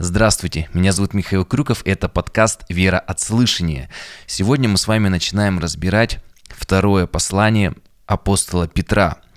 Здравствуйте, 0.00 0.68
меня 0.74 0.92
зовут 0.92 1.12
Михаил 1.12 1.44
Крюков, 1.44 1.84
и 1.84 1.90
это 1.90 2.08
подкаст 2.08 2.62
«Вера 2.68 3.00
от 3.00 3.18
слышания». 3.18 3.90
Сегодня 4.26 4.68
мы 4.68 4.78
с 4.78 4.86
вами 4.86 5.08
начинаем 5.08 5.58
разбирать 5.58 6.20
второе 6.50 7.08
послание 7.08 7.74
апостола 8.06 8.68
Петра– 8.68 9.16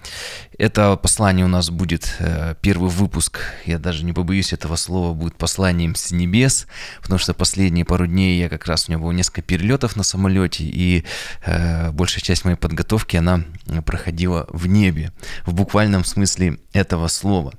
это 0.58 0.96
послание 0.96 1.46
у 1.46 1.50
нас 1.50 1.70
будет 1.70 2.16
э, 2.20 2.56
первый 2.62 2.90
выпуск, 2.90 3.40
я 3.66 3.80
даже 3.80 4.06
не 4.06 4.14
побоюсь 4.14 4.54
этого 4.54 4.76
слова, 4.76 5.14
будет 5.14 5.36
посланием 5.36 5.96
с 5.96 6.12
небес, 6.12 6.68
потому 7.02 7.20
что 7.20 7.34
последние 7.34 7.86
пару 7.86 8.06
дней 8.08 8.40
я 8.40 8.50
как 8.50 8.66
раз, 8.66 8.88
у 8.88 8.92
меня 8.92 9.00
было 9.00 9.12
несколько 9.12 9.42
перелетов 9.42 9.96
на 9.96 10.04
самолете, 10.04 10.64
и 10.64 11.04
э, 11.46 11.92
большая 11.92 12.22
часть 12.22 12.46
моей 12.46 12.58
подготовки, 12.58 13.18
она 13.18 13.44
проходила 13.86 14.46
в 14.50 14.68
небе, 14.68 15.12
в 15.46 15.54
буквальном 15.54 16.06
смысле 16.06 16.60
этого 16.74 17.08
слова. 17.08 17.54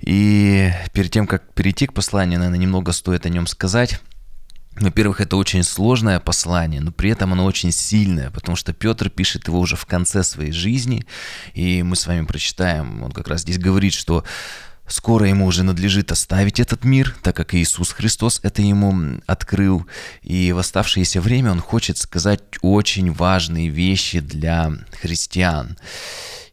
И 0.00 0.70
перед 0.92 1.10
тем, 1.10 1.26
как 1.26 1.52
перейти 1.54 1.86
к 1.86 1.92
посланию, 1.92 2.38
наверное, 2.38 2.60
немного 2.60 2.92
стоит 2.92 3.26
о 3.26 3.28
нем 3.28 3.46
сказать. 3.46 4.00
Во-первых, 4.76 5.20
это 5.20 5.36
очень 5.36 5.62
сложное 5.62 6.18
послание, 6.18 6.80
но 6.80 6.90
при 6.90 7.10
этом 7.10 7.32
оно 7.32 7.44
очень 7.44 7.70
сильное, 7.70 8.30
потому 8.30 8.56
что 8.56 8.72
Петр 8.72 9.08
пишет 9.08 9.46
его 9.46 9.60
уже 9.60 9.76
в 9.76 9.86
конце 9.86 10.24
своей 10.24 10.52
жизни, 10.52 11.06
и 11.54 11.82
мы 11.82 11.94
с 11.94 12.06
вами 12.06 12.24
прочитаем, 12.24 13.02
он 13.02 13.12
как 13.12 13.28
раз 13.28 13.42
здесь 13.42 13.58
говорит, 13.58 13.92
что 13.92 14.24
Скоро 14.86 15.26
ему 15.26 15.46
уже 15.46 15.62
надлежит 15.62 16.12
оставить 16.12 16.60
этот 16.60 16.84
мир, 16.84 17.16
так 17.22 17.34
как 17.34 17.54
Иисус 17.54 17.90
Христос 17.90 18.40
это 18.42 18.60
ему 18.60 19.18
открыл. 19.26 19.86
И 20.20 20.52
в 20.52 20.58
оставшееся 20.58 21.22
время 21.22 21.52
он 21.52 21.60
хочет 21.60 21.96
сказать 21.96 22.42
очень 22.60 23.10
важные 23.10 23.68
вещи 23.68 24.20
для 24.20 24.72
христиан. 25.00 25.78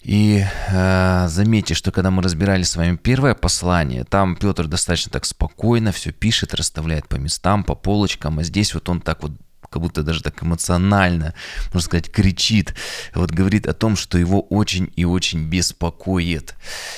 И 0.01 0.43
э, 0.69 1.27
заметьте, 1.27 1.75
что 1.75 1.91
когда 1.91 2.09
мы 2.09 2.23
разбирали 2.23 2.63
с 2.63 2.75
вами 2.75 2.95
первое 2.95 3.35
послание, 3.35 4.03
там 4.03 4.35
Петр 4.35 4.67
достаточно 4.67 5.11
так 5.11 5.25
спокойно 5.25 5.91
все 5.91 6.11
пишет, 6.11 6.55
расставляет 6.55 7.07
по 7.07 7.15
местам, 7.15 7.63
по 7.63 7.75
полочкам, 7.75 8.39
а 8.39 8.43
здесь 8.43 8.73
вот 8.73 8.89
он 8.89 8.99
так 9.01 9.21
вот 9.21 9.31
как 9.69 9.81
будто 9.81 10.03
даже 10.03 10.21
так 10.21 10.43
эмоционально, 10.43 11.33
можно 11.67 11.81
сказать, 11.81 12.11
кричит, 12.11 12.75
вот 13.13 13.31
говорит 13.31 13.67
о 13.67 13.73
том, 13.73 13.95
что 13.95 14.17
его 14.17 14.41
очень 14.41 14.91
и 14.97 15.05
очень 15.05 15.47
беспокоит. 15.47 16.55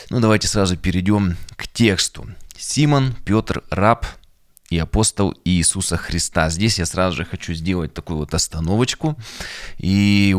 Ну, 0.09 0.19
давайте 0.19 0.47
сразу 0.47 0.75
перейдем 0.75 1.37
к 1.55 1.67
тексту. 1.67 2.27
Симон, 2.57 3.13
Петр, 3.25 3.63
раб, 3.69 4.07
и 4.73 4.79
апостол 4.79 5.35
Иисуса 5.45 5.97
Христа. 5.97 6.49
Здесь 6.49 6.79
я 6.79 6.87
сразу 6.87 7.17
же 7.17 7.25
хочу 7.25 7.53
сделать 7.53 7.93
такую 7.93 8.17
вот 8.17 8.33
остановочку, 8.33 9.15
и 9.77 10.35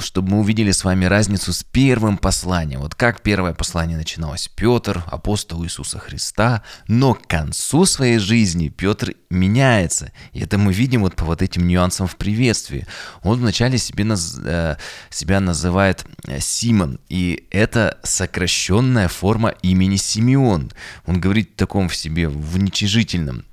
чтобы 0.00 0.30
мы 0.30 0.40
увидели 0.40 0.72
с 0.72 0.84
вами 0.84 1.06
разницу 1.06 1.54
с 1.54 1.64
первым 1.64 2.18
посланием. 2.18 2.80
Вот 2.80 2.94
как 2.94 3.22
первое 3.22 3.54
послание 3.54 3.96
начиналось. 3.96 4.48
Петр, 4.54 5.02
апостол 5.06 5.64
Иисуса 5.64 5.98
Христа, 5.98 6.62
но 6.86 7.14
к 7.14 7.26
концу 7.26 7.86
своей 7.86 8.18
жизни 8.18 8.68
Петр 8.68 9.14
меняется. 9.30 10.12
И 10.34 10.40
это 10.40 10.58
мы 10.58 10.74
видим 10.74 11.00
вот 11.00 11.16
по 11.16 11.24
вот 11.24 11.40
этим 11.40 11.66
нюансам 11.66 12.06
в 12.06 12.16
приветствии. 12.16 12.86
Он 13.22 13.38
вначале 13.38 13.78
себе 13.78 14.04
наз... 14.04 14.38
Э, 14.44 14.76
себя 15.08 15.40
называет 15.40 16.04
э, 16.26 16.40
Симон, 16.40 17.00
и 17.08 17.46
это 17.50 17.98
сокращенная 18.02 19.08
форма 19.08 19.54
имени 19.62 19.96
Симеон. 19.96 20.72
Он 21.06 21.20
говорит 21.20 21.52
в 21.54 21.56
таком 21.56 21.88
в 21.88 21.96
себе, 21.96 22.28
в 22.28 22.54
уничижительном 22.56 23.45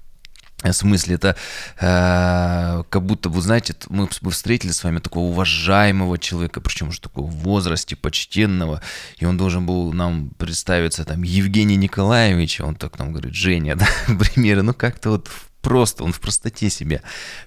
смысле 0.72 1.16
это 1.16 1.36
э, 1.80 2.83
как 2.89 3.06
будто, 3.06 3.30
вы 3.30 3.42
знаете, 3.42 3.75
мы, 3.89 4.08
мы 4.22 4.31
встретили 4.31 4.72
с 4.72 4.83
вами 4.83 5.00
такого 5.00 5.25
уважаемого 5.25 6.17
человека, 6.17 6.61
причем 6.61 6.89
уже 6.89 7.02
такого 7.02 7.25
в 7.25 7.36
возрасте, 7.38 7.95
почтенного, 7.95 8.81
и 9.17 9.25
он 9.25 9.38
должен 9.38 9.66
был 9.66 9.91
нам 9.91 10.30
представиться 10.38 11.03
там 11.03 11.23
Евгений 11.23 11.75
Николаевич, 11.75 12.61
он 12.61 12.75
так 12.75 12.97
нам 13.00 13.11
говорит, 13.11 13.34
Женя, 13.34 13.75
да, 13.75 13.88
примеры, 14.08 14.61
ну 14.61 14.73
как-то 14.73 15.09
вот 15.09 15.30
просто, 15.64 16.03
он 16.03 16.14
в 16.14 16.19
простоте 16.19 16.69
себя 16.69 17.02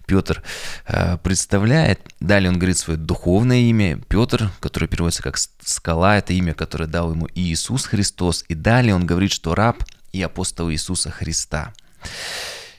Петр 0.06 0.42
э, 0.86 1.18
представляет. 1.18 2.00
Далее 2.18 2.50
он 2.50 2.58
говорит 2.58 2.78
свое 2.78 2.98
духовное 2.98 3.58
имя 3.58 4.00
Петр, 4.08 4.50
которое 4.58 4.88
переводится 4.88 5.22
как 5.22 5.36
скала, 5.36 6.16
это 6.16 6.32
имя, 6.32 6.54
которое 6.54 6.86
дал 6.86 7.12
ему 7.12 7.28
Иисус 7.34 7.86
Христос. 7.86 8.44
И 8.48 8.54
далее 8.54 8.94
он 8.94 9.06
говорит, 9.06 9.30
что 9.30 9.54
раб 9.54 9.84
и 10.12 10.22
апостол 10.22 10.70
Иисуса 10.72 11.10
Христа. 11.10 11.72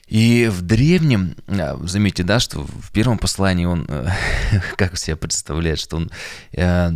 И 0.08 0.48
в 0.48 0.62
древнем, 0.62 1.36
а, 1.48 1.78
заметьте, 1.84 2.24
да, 2.24 2.40
что 2.40 2.62
в 2.62 2.92
первом 2.92 3.18
послании 3.18 3.66
он, 3.66 3.86
э, 3.90 4.10
как 4.78 4.98
себя 4.98 5.18
представляет, 5.18 5.80
что 5.80 5.98
он, 5.98 6.12
э, 6.54 6.92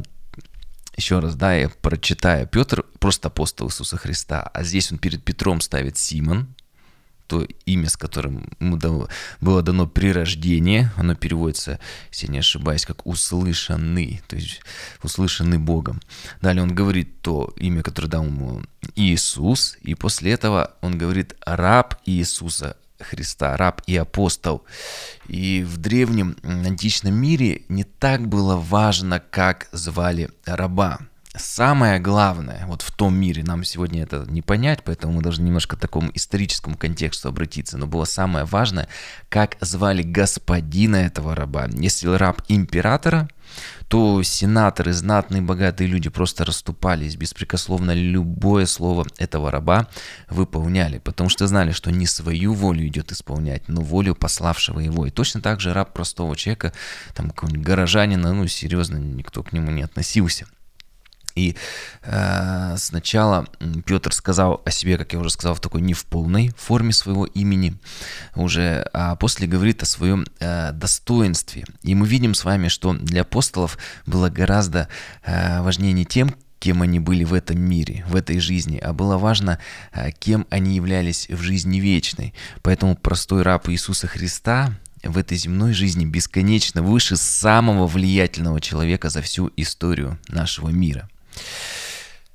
еще 0.95 1.19
раз, 1.19 1.35
да, 1.35 1.53
я 1.53 1.69
прочитаю, 1.69 2.47
Петр 2.47 2.85
просто 2.99 3.27
апостол 3.27 3.67
Иисуса 3.67 3.97
Христа, 3.97 4.49
а 4.53 4.63
здесь 4.63 4.91
он 4.91 4.97
перед 4.97 5.23
Петром 5.23 5.59
ставит 5.59 5.97
Симон, 5.97 6.47
то 7.27 7.47
имя, 7.65 7.89
с 7.89 7.95
которым 7.95 8.49
ему 8.59 8.77
было 9.39 9.61
дано 9.61 9.87
при 9.87 10.11
рождении, 10.11 10.89
оно 10.97 11.15
переводится, 11.15 11.79
если 12.11 12.27
не 12.27 12.39
ошибаюсь, 12.39 12.85
как 12.85 13.07
«услышанный», 13.07 14.21
то 14.27 14.35
есть 14.35 14.61
«услышанный 15.01 15.57
Богом». 15.57 16.01
Далее 16.41 16.61
он 16.61 16.75
говорит 16.75 17.21
то 17.21 17.53
имя, 17.55 17.83
которое 17.83 18.09
дал 18.09 18.25
ему 18.25 18.63
Иисус, 18.95 19.77
и 19.81 19.95
после 19.95 20.33
этого 20.33 20.75
он 20.81 20.97
говорит 20.97 21.35
«раб 21.45 21.95
Иисуса 22.05 22.75
Христа, 23.03 23.57
раб 23.57 23.81
и 23.87 23.95
апостол. 23.95 24.63
И 25.27 25.63
в 25.63 25.77
древнем 25.77 26.37
античном 26.43 27.15
мире 27.15 27.63
не 27.69 27.83
так 27.83 28.27
было 28.27 28.55
важно, 28.55 29.19
как 29.19 29.67
звали 29.71 30.29
раба. 30.45 30.99
Самое 31.33 31.97
главное, 31.99 32.65
вот 32.67 32.81
в 32.81 32.91
том 32.91 33.15
мире, 33.15 33.41
нам 33.43 33.63
сегодня 33.63 34.03
это 34.03 34.25
не 34.27 34.41
понять, 34.41 34.83
поэтому 34.83 35.13
мы 35.13 35.21
должны 35.21 35.43
немножко 35.43 35.77
к 35.77 35.79
такому 35.79 36.11
историческому 36.13 36.75
контексту 36.75 37.29
обратиться, 37.29 37.77
но 37.77 37.87
было 37.87 38.03
самое 38.03 38.43
важное, 38.43 38.89
как 39.29 39.55
звали 39.61 40.03
господина 40.03 40.97
этого 40.97 41.33
раба. 41.33 41.69
Если 41.71 42.09
раб 42.09 42.41
императора, 42.49 43.29
то 43.87 44.23
сенаторы, 44.23 44.93
знатные, 44.93 45.41
богатые 45.41 45.87
люди 45.87 46.09
просто 46.09 46.45
расступались, 46.45 47.15
беспрекословно 47.15 47.91
любое 47.91 48.65
слово 48.65 49.05
этого 49.17 49.51
раба 49.51 49.87
выполняли, 50.29 50.99
потому 50.99 51.29
что 51.29 51.47
знали, 51.47 51.71
что 51.71 51.91
не 51.91 52.05
свою 52.05 52.53
волю 52.53 52.87
идет 52.87 53.11
исполнять, 53.11 53.67
но 53.67 53.81
волю 53.81 54.15
пославшего 54.15 54.79
его. 54.79 55.05
И 55.05 55.11
точно 55.11 55.41
так 55.41 55.59
же 55.59 55.73
раб 55.73 55.93
простого 55.93 56.35
человека, 56.35 56.73
там 57.13 57.29
какого-нибудь 57.29 57.65
горожанина, 57.65 58.33
ну 58.33 58.47
серьезно, 58.47 58.97
никто 58.97 59.43
к 59.43 59.53
нему 59.53 59.71
не 59.71 59.81
относился. 59.81 60.45
И 61.35 61.55
э, 62.03 62.75
сначала 62.77 63.47
Петр 63.85 64.13
сказал 64.13 64.61
о 64.65 64.71
себе, 64.71 64.97
как 64.97 65.13
я 65.13 65.19
уже 65.19 65.29
сказал, 65.29 65.55
в 65.55 65.61
такой 65.61 65.81
не 65.81 65.93
в 65.93 66.05
полной 66.05 66.51
форме 66.57 66.93
своего 66.93 67.25
имени 67.25 67.75
уже, 68.35 68.87
а 68.93 69.15
после 69.15 69.47
говорит 69.47 69.83
о 69.83 69.85
своем 69.85 70.25
э, 70.39 70.71
достоинстве. 70.73 71.65
И 71.83 71.95
мы 71.95 72.07
видим 72.07 72.33
с 72.33 72.43
вами, 72.43 72.67
что 72.67 72.93
для 72.93 73.21
апостолов 73.21 73.77
было 74.05 74.29
гораздо 74.29 74.87
э, 75.23 75.61
важнее 75.61 75.93
не 75.93 76.05
тем, 76.05 76.35
кем 76.61 76.83
они 76.83 76.99
были 76.99 77.23
в 77.23 77.33
этом 77.33 77.59
мире, 77.59 78.05
в 78.07 78.15
этой 78.15 78.39
жизни, 78.39 78.77
а 78.77 78.93
было 78.93 79.17
важно, 79.17 79.57
э, 79.93 80.11
кем 80.11 80.45
они 80.51 80.75
являлись 80.75 81.27
в 81.27 81.41
жизни 81.41 81.79
вечной. 81.79 82.33
Поэтому 82.61 82.95
простой 82.95 83.41
раб 83.41 83.67
Иисуса 83.69 84.07
Христа 84.07 84.71
в 85.03 85.17
этой 85.17 85.37
земной 85.37 85.73
жизни 85.73 86.05
бесконечно 86.05 86.83
выше 86.83 87.15
самого 87.15 87.87
влиятельного 87.87 88.61
человека 88.61 89.09
за 89.09 89.21
всю 89.21 89.51
историю 89.57 90.19
нашего 90.27 90.69
мира. 90.69 91.09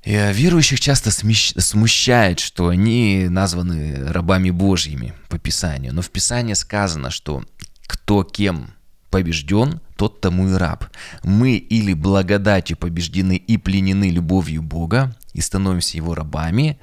Э, 0.03 0.31
верующих 0.31 0.79
часто 0.79 1.11
смущает, 1.11 2.39
что 2.39 2.69
они 2.69 3.27
названы 3.29 4.11
рабами 4.11 4.51
Божьими 4.51 5.13
по 5.27 5.37
Писанию. 5.37 5.93
Но 5.93 6.01
в 6.01 6.09
Писании 6.09 6.53
сказано, 6.53 7.09
что 7.11 7.43
кто 7.87 8.23
кем 8.23 8.71
побежден, 9.09 9.81
тот 9.97 10.21
тому 10.21 10.49
и 10.49 10.53
раб. 10.53 10.85
Мы 11.23 11.55
или 11.55 11.93
благодатью 11.93 12.77
побеждены 12.77 13.35
и 13.35 13.57
пленены 13.57 14.09
любовью 14.09 14.61
Бога, 14.61 15.15
и 15.33 15.41
становимся 15.41 15.97
его 15.97 16.15
рабами. 16.15 16.79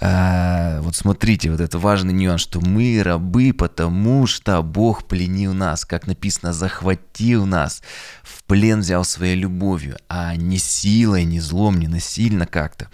А, 0.00 0.80
вот 0.80 0.96
смотрите, 0.96 1.50
вот 1.50 1.60
это 1.60 1.78
важный 1.78 2.12
нюанс, 2.12 2.42
что 2.42 2.60
мы 2.60 3.00
рабы, 3.02 3.52
потому 3.52 4.26
что 4.26 4.62
Бог 4.62 5.04
пленил 5.04 5.54
нас, 5.54 5.84
как 5.84 6.06
написано, 6.06 6.52
захватил 6.52 7.46
нас, 7.46 7.82
в 8.22 8.35
плен 8.46 8.80
взял 8.80 9.04
своей 9.04 9.36
любовью, 9.36 9.96
а 10.08 10.36
не 10.36 10.58
силой, 10.58 11.24
не 11.24 11.40
злом, 11.40 11.78
не 11.78 11.88
насильно 11.88 12.46
как-то. 12.46 12.88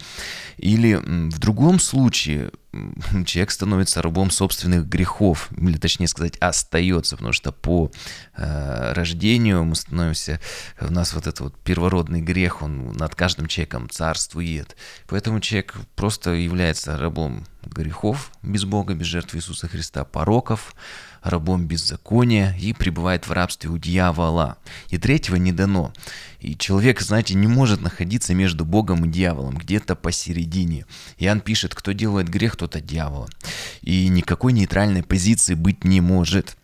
Или 0.57 0.95
в 0.95 1.39
другом 1.39 1.79
случае 1.79 2.51
человек 3.25 3.51
становится 3.51 4.01
рабом 4.01 4.31
собственных 4.31 4.87
грехов, 4.87 5.49
или 5.57 5.77
точнее 5.77 6.07
сказать, 6.07 6.37
остается, 6.37 7.15
потому 7.15 7.33
что 7.33 7.51
по 7.51 7.91
э, 8.35 8.93
рождению 8.93 9.63
мы 9.63 9.75
становимся, 9.75 10.39
у 10.81 10.91
нас 10.91 11.13
вот 11.13 11.27
этот 11.27 11.39
вот 11.39 11.57
первородный 11.59 12.21
грех, 12.21 12.61
он 12.61 12.91
над 12.93 13.15
каждым 13.15 13.47
человеком 13.47 13.89
царствует. 13.89 14.75
Поэтому 15.07 15.39
человек 15.39 15.75
просто 15.95 16.31
является 16.31 16.97
рабом 16.97 17.45
грехов 17.63 18.31
без 18.41 18.65
Бога, 18.65 18.93
без 18.93 19.05
жертвы 19.05 19.39
Иисуса 19.39 19.67
Христа, 19.67 20.03
пороков, 20.03 20.75
рабом 21.23 21.65
беззакония 21.65 22.55
и 22.59 22.73
пребывает 22.73 23.27
в 23.27 23.31
рабстве 23.31 23.69
у 23.69 23.77
дьявола. 23.77 24.57
И 24.89 24.97
третьего 24.97 25.37
не 25.37 25.51
дано. 25.51 25.93
И 26.39 26.55
человек, 26.57 27.01
знаете, 27.01 27.33
не 27.33 27.47
может 27.47 27.81
находиться 27.81 28.33
между 28.33 28.65
Богом 28.65 29.05
и 29.05 29.09
дьяволом, 29.09 29.55
где-то 29.55 29.95
посередине. 29.95 30.85
Иоанн 31.17 31.39
пишет, 31.39 31.73
кто 31.73 31.93
делает 31.93 32.29
грех, 32.29 32.57
тот 32.57 32.75
от 32.75 32.85
дьявола. 32.85 33.29
И 33.81 34.07
никакой 34.09 34.53
нейтральной 34.53 35.03
позиции 35.03 35.53
быть 35.53 35.85
не 35.85 36.01
может. 36.01 36.57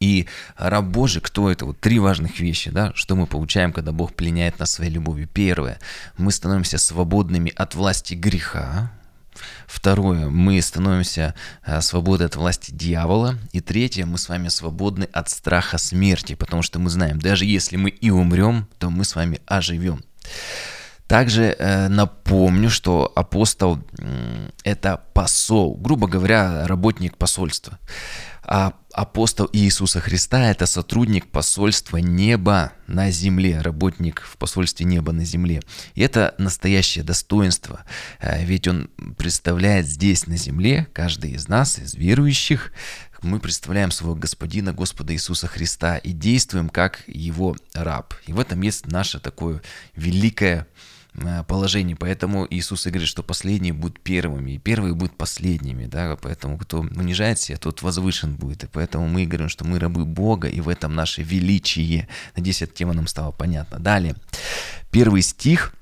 И 0.00 0.26
раб 0.56 0.86
Божий, 0.86 1.20
кто 1.20 1.50
это? 1.50 1.66
Вот 1.66 1.78
три 1.78 1.98
важных 1.98 2.40
вещи, 2.40 2.70
да, 2.70 2.90
что 2.94 3.16
мы 3.16 3.26
получаем, 3.26 3.72
когда 3.72 3.92
Бог 3.92 4.14
пленяет 4.14 4.58
нас 4.58 4.72
своей 4.72 4.90
любовью. 4.90 5.28
Первое, 5.28 5.78
мы 6.16 6.32
становимся 6.32 6.78
свободными 6.78 7.52
от 7.54 7.74
власти 7.74 8.14
греха, 8.14 8.90
Второе, 9.66 10.28
мы 10.28 10.60
становимся 10.62 11.34
э, 11.64 11.80
свободны 11.80 12.24
от 12.24 12.36
власти 12.36 12.70
дьявола. 12.70 13.38
И 13.52 13.60
третье, 13.60 14.06
мы 14.06 14.18
с 14.18 14.28
вами 14.28 14.48
свободны 14.48 15.04
от 15.04 15.30
страха 15.30 15.78
смерти, 15.78 16.34
потому 16.34 16.62
что 16.62 16.78
мы 16.78 16.90
знаем, 16.90 17.18
даже 17.18 17.44
если 17.44 17.76
мы 17.76 17.90
и 17.90 18.10
умрем, 18.10 18.68
то 18.78 18.90
мы 18.90 19.04
с 19.04 19.14
вами 19.14 19.40
оживем. 19.46 20.04
Также 21.10 21.56
э, 21.58 21.88
напомню, 21.88 22.70
что 22.70 23.10
апостол 23.16 23.80
э, 23.98 24.50
это 24.62 25.02
посол, 25.12 25.74
грубо 25.74 26.06
говоря, 26.06 26.68
работник 26.68 27.16
посольства. 27.16 27.80
А 28.44 28.74
апостол 28.92 29.50
Иисуса 29.52 29.98
Христа– 29.98 30.48
это 30.52 30.66
сотрудник 30.66 31.26
посольства 31.26 31.96
неба 31.96 32.74
на 32.86 33.10
земле, 33.10 33.60
работник 33.60 34.22
в 34.22 34.36
посольстве 34.36 34.86
неба 34.86 35.10
на 35.10 35.24
земле. 35.24 35.62
И 35.96 36.00
это 36.00 36.36
настоящее 36.38 37.02
достоинство, 37.02 37.84
э, 38.20 38.44
ведь 38.44 38.68
он 38.68 38.88
представляет 39.18 39.86
здесь 39.86 40.28
на 40.28 40.36
земле, 40.36 40.86
каждый 40.92 41.32
из 41.32 41.48
нас, 41.48 41.80
из 41.80 41.94
верующих, 41.94 42.70
мы 43.22 43.40
представляем 43.40 43.90
своего 43.90 44.14
Господина, 44.14 44.72
Господа 44.72 45.12
Иисуса 45.12 45.48
Христа 45.48 45.96
и 45.96 46.12
действуем 46.12 46.68
как 46.68 47.02
Его 47.08 47.56
раб. 47.74 48.14
И 48.28 48.32
в 48.32 48.38
этом 48.38 48.60
есть 48.60 48.86
наше 48.86 49.18
такое 49.18 49.60
великое 49.96 50.68
положении. 51.46 51.94
Поэтому 51.94 52.46
Иисус 52.48 52.86
и 52.86 52.90
говорит, 52.90 53.08
что 53.08 53.22
последние 53.22 53.72
будут 53.72 54.00
первыми, 54.00 54.52
и 54.52 54.58
первые 54.58 54.94
будут 54.94 55.16
последними. 55.16 55.86
Да? 55.86 56.16
Поэтому 56.20 56.58
кто 56.58 56.80
унижает 56.80 57.38
себя, 57.38 57.58
тот 57.58 57.82
возвышен 57.82 58.34
будет. 58.34 58.64
И 58.64 58.66
поэтому 58.66 59.08
мы 59.08 59.26
говорим, 59.26 59.48
что 59.48 59.64
мы 59.64 59.78
рабы 59.78 60.04
Бога, 60.04 60.48
и 60.48 60.60
в 60.60 60.68
этом 60.68 60.94
наше 60.94 61.22
величие. 61.22 62.08
Надеюсь, 62.36 62.62
эта 62.62 62.74
тема 62.74 62.92
нам 62.92 63.06
стала 63.06 63.32
понятна. 63.32 63.78
Далее. 63.78 64.14
Первый 64.90 65.22
стих– 65.22 65.74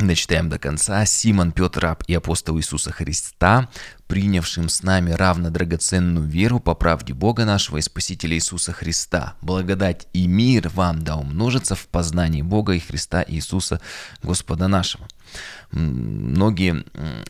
Дочитаем 0.00 0.48
до 0.48 0.58
конца. 0.58 1.04
Симон 1.04 1.50
Петр, 1.50 1.80
раб 1.80 2.04
и 2.06 2.14
апостол 2.14 2.56
Иисуса 2.58 2.92
Христа, 2.92 3.68
принявшим 4.06 4.68
с 4.68 4.84
нами 4.84 5.10
равно 5.10 5.50
драгоценную 5.50 6.24
веру 6.24 6.60
по 6.60 6.76
правде 6.76 7.14
Бога 7.14 7.44
нашего 7.44 7.78
и 7.78 7.82
Спасителя 7.82 8.36
Иисуса 8.36 8.72
Христа. 8.72 9.34
Благодать 9.42 10.06
и 10.12 10.28
мир 10.28 10.68
вам 10.68 11.02
да 11.02 11.16
умножится 11.16 11.74
в 11.74 11.88
познании 11.88 12.42
Бога 12.42 12.74
и 12.74 12.78
Христа 12.78 13.24
Иисуса 13.26 13.80
Господа 14.22 14.68
нашего 14.68 15.06
многие 15.70 16.84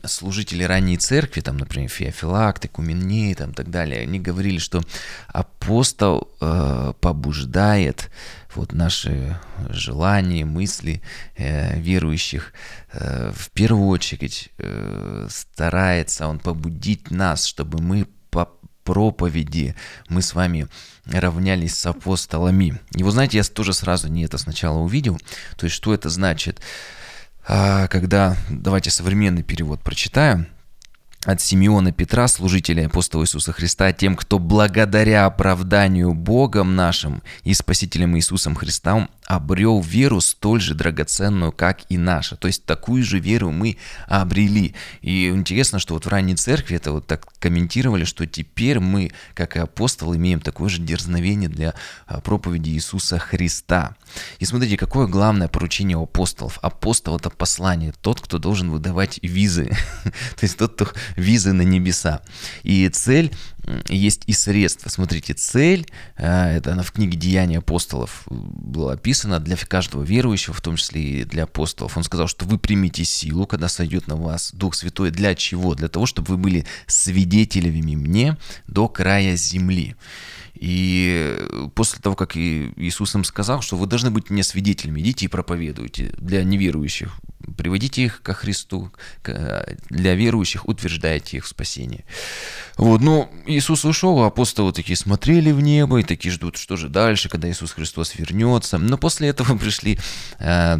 служители 0.05 0.63
ранней 0.63 0.97
церкви, 0.97 1.41
там, 1.41 1.57
например, 1.57 1.89
Феофилакт, 1.89 2.65
Экуменей, 2.65 3.35
там, 3.35 3.53
так 3.53 3.69
далее, 3.69 4.01
они 4.01 4.19
говорили, 4.19 4.59
что 4.59 4.81
э, 6.41 6.93
побуждает 6.99 8.09
вот 8.55 8.73
наши 8.73 9.39
желания, 9.69 10.45
мысли 10.45 11.01
э, 11.37 11.79
верующих, 11.79 12.53
э, 12.93 13.31
в 13.35 13.49
первую 13.51 13.87
очередь 13.87 14.49
э, 14.57 15.27
старается 15.29 16.27
он 16.27 16.39
побудить 16.39 17.11
нас, 17.11 17.45
чтобы 17.45 17.81
мы 17.81 18.07
по 18.31 18.49
проповеди 18.83 19.75
мы 20.07 20.23
с 20.23 20.33
вами 20.33 20.67
равнялись 21.05 21.75
с 21.75 21.85
апостолами. 21.85 22.79
И 22.95 23.03
вы 23.03 23.11
знаете, 23.11 23.37
я 23.37 23.43
тоже 23.43 23.73
сразу 23.73 24.07
не 24.07 24.23
это 24.23 24.39
сначала 24.39 24.79
увидел. 24.79 25.19
То 25.57 25.65
есть, 25.65 25.75
что 25.75 25.93
это 25.93 26.09
значит? 26.09 26.59
А, 27.47 27.87
когда, 27.87 28.35
давайте 28.49 28.89
современный 28.89 29.43
перевод 29.43 29.81
прочитаю, 29.81 30.47
от 31.25 31.41
Симеона 31.41 31.91
Петра, 31.91 32.27
служителя 32.27 32.85
апостола 32.87 33.23
Иисуса 33.23 33.51
Христа, 33.51 33.91
тем, 33.91 34.15
кто 34.15 34.39
благодаря 34.39 35.25
оправданию 35.25 36.13
Богом 36.13 36.75
нашим 36.75 37.21
и 37.43 37.53
Спасителем 37.53 38.15
Иисусом 38.17 38.55
Христом 38.55 39.09
обрел 39.29 39.79
веру 39.79 40.21
столь 40.21 40.59
же 40.59 40.73
драгоценную, 40.73 41.51
как 41.51 41.81
и 41.89 41.97
наша. 41.97 42.35
То 42.35 42.47
есть 42.47 42.65
такую 42.65 43.03
же 43.03 43.19
веру 43.19 43.51
мы 43.51 43.77
обрели. 44.07 44.73
И 45.01 45.27
интересно, 45.27 45.77
что 45.77 45.93
вот 45.93 46.05
в 46.05 46.09
ранней 46.09 46.35
церкви 46.35 46.77
это 46.77 46.91
вот 46.91 47.05
так 47.05 47.27
комментировали, 47.37 48.05
что 48.05 48.25
теперь 48.25 48.79
мы, 48.79 49.11
как 49.35 49.55
и 49.55 49.59
апостолы, 49.59 50.15
имеем 50.15 50.39
такое 50.39 50.69
же 50.69 50.81
дерзновение 50.81 51.47
для 51.47 51.75
а, 52.07 52.21
проповеди 52.21 52.71
Иисуса 52.71 53.19
Христа. 53.19 53.95
И 54.39 54.45
смотрите, 54.45 54.77
какое 54.77 55.05
главное 55.05 55.47
поручение 55.47 55.97
у 55.97 56.03
апостолов. 56.03 56.57
Апостол– 56.63 57.15
это 57.17 57.29
послание, 57.29 57.93
тот, 58.01 58.21
кто 58.21 58.39
должен 58.39 58.71
выдавать 58.71 59.19
визы. 59.21 59.69
То 60.03 60.43
есть 60.43 60.57
тот, 60.57 60.73
кто 60.73 60.87
визы 61.15 61.53
на 61.53 61.61
небеса. 61.61 62.21
И 62.63 62.87
цель 62.89 63.31
есть 63.87 64.23
и 64.25 64.33
средства. 64.33 64.89
Смотрите, 64.89 65.33
цель, 65.33 65.85
а, 66.17 66.51
это 66.51 66.73
она 66.73 66.83
в 66.83 66.91
книге 66.91 67.17
«Деяния 67.17 67.59
апостолов» 67.59 68.23
была 68.29 68.93
описана 68.93 69.39
для 69.39 69.55
каждого 69.57 70.03
верующего, 70.03 70.53
в 70.53 70.61
том 70.61 70.75
числе 70.75 71.01
и 71.01 71.23
для 71.23 71.43
апостолов. 71.43 71.97
Он 71.97 72.03
сказал, 72.03 72.27
что 72.27 72.45
вы 72.45 72.57
примите 72.57 73.03
силу, 73.03 73.45
когда 73.45 73.67
сойдет 73.67 74.07
на 74.07 74.15
вас 74.15 74.51
Дух 74.53 74.75
Святой. 74.75 75.11
Для 75.11 75.35
чего? 75.35 75.75
Для 75.75 75.87
того, 75.87 76.05
чтобы 76.05 76.29
вы 76.29 76.37
были 76.37 76.65
свидетелями 76.87 77.95
мне 77.95 78.37
до 78.67 78.87
края 78.87 79.35
земли. 79.35 79.95
И 80.53 81.37
после 81.75 81.99
того, 81.99 82.15
как 82.15 82.35
Иисус 82.35 83.15
им 83.15 83.23
сказал, 83.23 83.61
что 83.61 83.77
вы 83.77 83.87
должны 83.87 84.11
быть 84.11 84.29
мне 84.29 84.43
свидетелями, 84.43 85.01
идите 85.01 85.25
и 85.25 85.29
проповедуйте 85.29 86.13
для 86.17 86.43
неверующих, 86.43 87.19
приводите 87.57 88.03
их 88.03 88.21
ко 88.21 88.33
Христу, 88.33 88.91
для 89.23 90.15
верующих 90.15 90.67
утверждайте 90.67 91.37
их 91.37 91.45
в 91.45 91.47
спасении. 91.47 92.05
Вот, 92.77 93.01
ну, 93.01 93.29
Иисус 93.45 93.85
ушел, 93.85 94.19
а 94.19 94.27
апостолы 94.27 94.73
такие 94.73 94.95
смотрели 94.95 95.51
в 95.51 95.61
небо 95.61 95.99
и 95.99 96.03
такие 96.03 96.31
ждут, 96.31 96.57
что 96.57 96.75
же 96.75 96.89
дальше, 96.89 97.29
когда 97.29 97.49
Иисус 97.49 97.71
Христос 97.71 98.15
вернется. 98.15 98.77
Но 98.77 98.97
после 98.97 99.29
этого 99.29 99.57
пришли 99.59 99.99
э, 100.39 100.77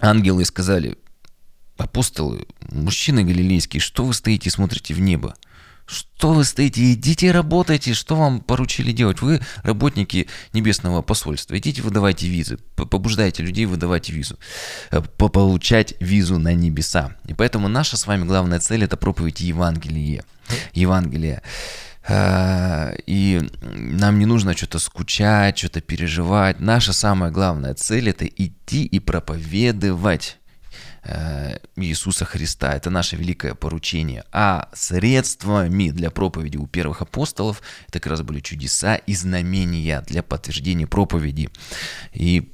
ангелы 0.00 0.42
и 0.42 0.46
сказали, 0.46 0.96
апостолы, 1.76 2.46
мужчины 2.70 3.24
галилейские, 3.24 3.80
что 3.80 4.04
вы 4.04 4.14
стоите 4.14 4.48
и 4.48 4.52
смотрите 4.52 4.94
в 4.94 5.00
небо? 5.00 5.34
Что 5.90 6.32
вы 6.32 6.44
стоите? 6.44 6.92
Идите 6.92 7.32
работайте, 7.32 7.94
что 7.94 8.14
вам 8.14 8.40
поручили 8.40 8.92
делать? 8.92 9.22
Вы 9.22 9.40
работники 9.64 10.28
небесного 10.52 11.02
посольства. 11.02 11.58
Идите 11.58 11.82
выдавайте 11.82 12.28
визы, 12.28 12.58
побуждайте 12.76 13.42
людей 13.42 13.66
выдавать 13.66 14.08
визу, 14.08 14.38
э, 14.92 15.00
получать 15.00 15.94
визу 15.98 16.38
на 16.38 16.54
небеса. 16.54 17.16
И 17.26 17.34
поэтому 17.34 17.68
наша 17.68 17.96
с 17.96 18.06
вами 18.06 18.24
главная 18.24 18.60
цель– 18.60 18.84
это 18.84 18.96
проповедь 18.96 19.40
Евангелия. 19.40 20.24
Евангелия. 20.74 21.42
Э, 22.06 22.94
и 23.06 23.40
нам 23.62 24.20
не 24.20 24.26
нужно 24.26 24.56
что-то 24.56 24.78
скучать, 24.78 25.58
что-то 25.58 25.80
переживать. 25.80 26.60
Наша 26.60 26.92
самая 26.92 27.32
главная 27.32 27.74
цель– 27.74 28.08
это 28.10 28.26
идти 28.26 28.84
и 28.84 29.00
проповедовать 29.00 30.39
Иисуса 31.76 32.24
Христа. 32.24 32.74
Это 32.74 32.90
наше 32.90 33.16
великое 33.16 33.54
поручение. 33.54 34.24
А 34.32 34.68
средствами 34.74 35.90
для 35.90 36.10
проповеди 36.10 36.56
у 36.56 36.66
первых 36.66 37.02
апостолов 37.02 37.62
это 37.88 38.00
как 38.00 38.10
раз 38.10 38.22
были 38.22 38.40
чудеса 38.40 38.96
и 38.96 39.14
знамения 39.14 40.02
для 40.06 40.22
подтверждения 40.22 40.86
проповеди. 40.86 41.50
И 42.12 42.52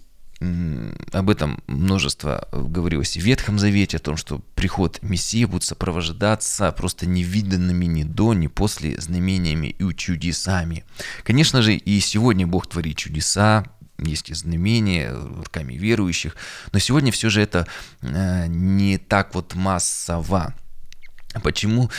об 1.12 1.30
этом 1.30 1.62
множество 1.66 2.46
говорилось 2.52 3.16
в 3.16 3.20
Ветхом 3.20 3.58
Завете, 3.58 3.96
о 3.96 4.00
том, 4.00 4.18
что 4.18 4.40
приход 4.54 4.98
Мессии 5.02 5.46
будет 5.46 5.64
сопровождаться 5.64 6.70
просто 6.72 7.06
невиданными 7.06 7.86
ни 7.86 8.02
до, 8.02 8.34
ни 8.34 8.46
после 8.46 9.00
знамениями 9.00 9.68
и 9.68 9.94
чудесами. 9.94 10.84
Конечно 11.24 11.62
же, 11.62 11.74
и 11.74 12.00
сегодня 12.00 12.46
Бог 12.46 12.66
творит 12.66 12.98
чудеса, 12.98 13.64
есть 13.98 14.30
и 14.30 14.34
знамения 14.34 15.12
руками 15.12 15.74
верующих, 15.74 16.36
но 16.72 16.78
сегодня 16.78 17.12
все 17.12 17.30
же 17.30 17.40
это 17.40 17.66
э, 18.02 18.46
не 18.48 18.98
так 18.98 19.34
вот 19.34 19.54
массово. 19.54 20.54
Почему? 21.42 21.90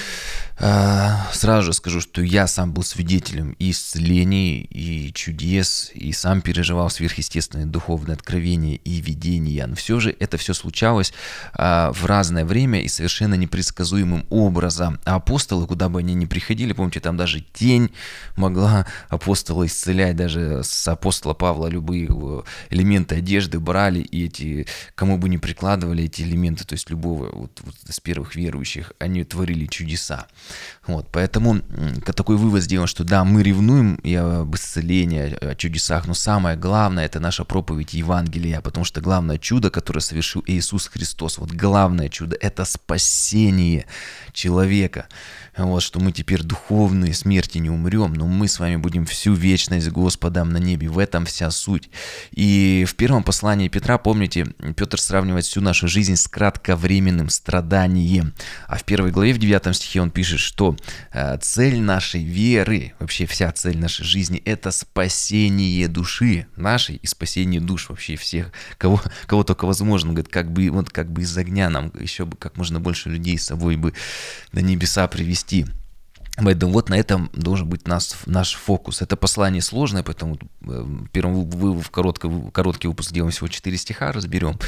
А, 0.60 1.28
сразу 1.34 1.68
же 1.68 1.74
скажу, 1.74 2.02
что 2.02 2.22
я 2.22 2.48
сам 2.48 2.74
был 2.74 2.82
свидетелем 2.84 3.56
исцелений, 3.60 4.62
и 4.62 5.14
чудес, 5.14 5.92
и 5.94 6.12
сам 6.12 6.42
переживал 6.42 6.90
сверхъестественное 6.90 7.68
духовное 7.68 8.16
откровение 8.16 8.78
и 8.78 9.00
видение. 9.00 9.68
Но 9.68 9.76
все 9.76 10.00
же 10.00 10.16
это 10.20 10.38
все 10.38 10.56
случалось 10.56 11.14
а, 11.54 11.92
в 11.92 12.06
разное 12.06 12.44
время 12.44 12.82
и 12.82 12.88
совершенно 12.88 13.36
непредсказуемым 13.36 14.26
образом. 14.32 15.00
А 15.06 15.16
апостолы, 15.16 15.68
куда 15.68 15.90
бы 15.90 16.00
они 16.00 16.16
ни 16.16 16.26
приходили, 16.26 16.74
помните, 16.74 17.02
там 17.02 17.18
даже 17.18 17.42
тень 17.42 17.92
могла 18.36 18.88
апостола 19.10 19.68
исцелять, 19.68 20.16
даже 20.16 20.64
с 20.64 20.88
апостола 20.88 21.36
Павла 21.36 21.68
любые 21.68 22.08
элементы 22.72 23.16
одежды 23.16 23.60
брали, 23.60 24.00
и 24.00 24.26
эти, 24.26 24.66
кому 24.96 25.20
бы 25.20 25.30
ни 25.30 25.38
прикладывали 25.38 26.06
эти 26.06 26.24
элементы, 26.24 26.66
то 26.66 26.74
есть 26.74 26.90
любого 26.90 27.30
вот, 27.32 27.62
вот, 27.64 27.76
из 27.88 28.00
первых 28.00 28.36
верующих, 28.36 28.94
они 28.98 29.24
творили 29.28 29.66
чудеса. 29.66 30.28
Вот, 30.86 31.08
поэтому 31.12 31.62
такой 32.06 32.38
вывод 32.38 32.64
сделан, 32.64 32.88
что 32.88 33.04
да, 33.04 33.24
мы 33.24 33.44
ревнуем 33.44 33.96
и 33.96 34.16
об 34.16 34.56
исцелении, 34.56 35.38
о 35.44 35.56
чудесах, 35.56 36.08
но 36.08 36.14
самое 36.14 36.56
главное 36.58 37.06
это 37.06 37.20
наша 37.20 37.44
проповедь 37.44 37.94
Евангелия, 37.94 38.62
потому 38.62 38.86
что 38.86 39.02
главное 39.02 39.38
чудо, 39.38 39.70
которое 39.70 40.02
совершил 40.02 40.44
Иисус 40.48 40.88
Христос, 40.88 41.38
вот 41.38 41.52
главное 41.52 42.10
чудо 42.10 42.38
это 42.40 42.66
спасение 42.66 43.86
человека. 44.34 45.08
Вот, 45.58 45.82
что 45.82 46.00
мы 46.00 46.12
теперь 46.12 46.44
духовные, 46.44 47.16
смерти 47.16 47.58
не 47.58 47.72
умрем, 47.72 48.14
но 48.14 48.28
мы 48.28 48.48
с 48.48 48.60
вами 48.60 48.76
будем 48.76 49.08
всю 49.08 49.34
вечность 49.34 49.88
с 49.88 49.90
Господом 49.90 50.52
на 50.52 50.58
небе. 50.58 50.88
В 50.88 51.00
этом 51.00 51.26
вся 51.26 51.50
суть. 51.50 51.90
И 52.32 52.86
в 52.88 52.96
первом 52.96 53.24
послании 53.24 53.68
Петра, 53.68 53.98
помните, 53.98 54.46
Петр 54.76 55.02
сравнивает 55.02 55.46
всю 55.46 55.62
нашу 55.62 55.88
жизнь 55.88 56.16
с 56.16 56.28
кратковременным 56.28 57.30
страданием. 57.30 58.36
А 58.68 58.78
в 58.78 58.84
первой 58.84 59.12
главе, 59.18 59.34
в 59.34 59.40
девятом 59.40 59.74
стихе 59.74 60.02
он 60.02 60.12
пишет, 60.12 60.40
что 60.40 60.76
э, 61.12 61.38
цель 61.40 61.80
нашей 61.82 62.24
веры, 62.24 62.94
вообще 63.00 63.26
вся 63.26 63.52
цель 63.52 63.78
нашей 63.78 64.06
жизни, 64.06 64.42
это 64.46 64.72
спасение 64.72 65.88
души 65.88 66.46
нашей 66.56 66.98
и 66.98 67.08
спасение 67.08 67.60
душ 67.60 67.90
вообще 67.90 68.16
всех, 68.16 68.52
кого, 68.78 69.02
кого 69.26 69.44
только 69.44 69.66
возможно. 69.66 70.12
Говорит, 70.12 70.32
как 70.32 70.52
бы, 70.52 70.70
вот 70.70 70.92
как 70.92 71.12
бы 71.12 71.24
из 71.24 71.36
огня 71.36 71.70
нам 71.70 71.92
еще 72.00 72.26
бы 72.26 72.38
как 72.38 72.58
можно 72.58 72.80
больше 72.80 73.10
людей 73.10 73.38
с 73.40 73.46
собой 73.46 73.76
бы 73.76 73.94
на 74.52 74.60
небеса 74.60 75.08
привести. 75.08 75.66
Поэтому 76.38 76.72
вот 76.72 76.90
на 76.90 76.96
этом 76.96 77.32
должен 77.34 77.68
быть 77.68 77.88
наш, 77.88 78.12
наш 78.28 78.54
фокус. 78.54 79.02
Это 79.02 79.18
послание 79.18 79.64
сложное, 79.64 80.04
поэтому 80.04 80.38
э, 80.62 80.86
первым 81.12 81.50
вы 81.50 81.80
в 81.80 81.90
короткий, 81.90 82.30
короткий 82.52 82.88
выпуск 82.88 83.12
делаем 83.12 83.32
всего 83.32 83.48
4 83.48 83.78
стиха, 83.78 84.12
разберем. 84.12 84.60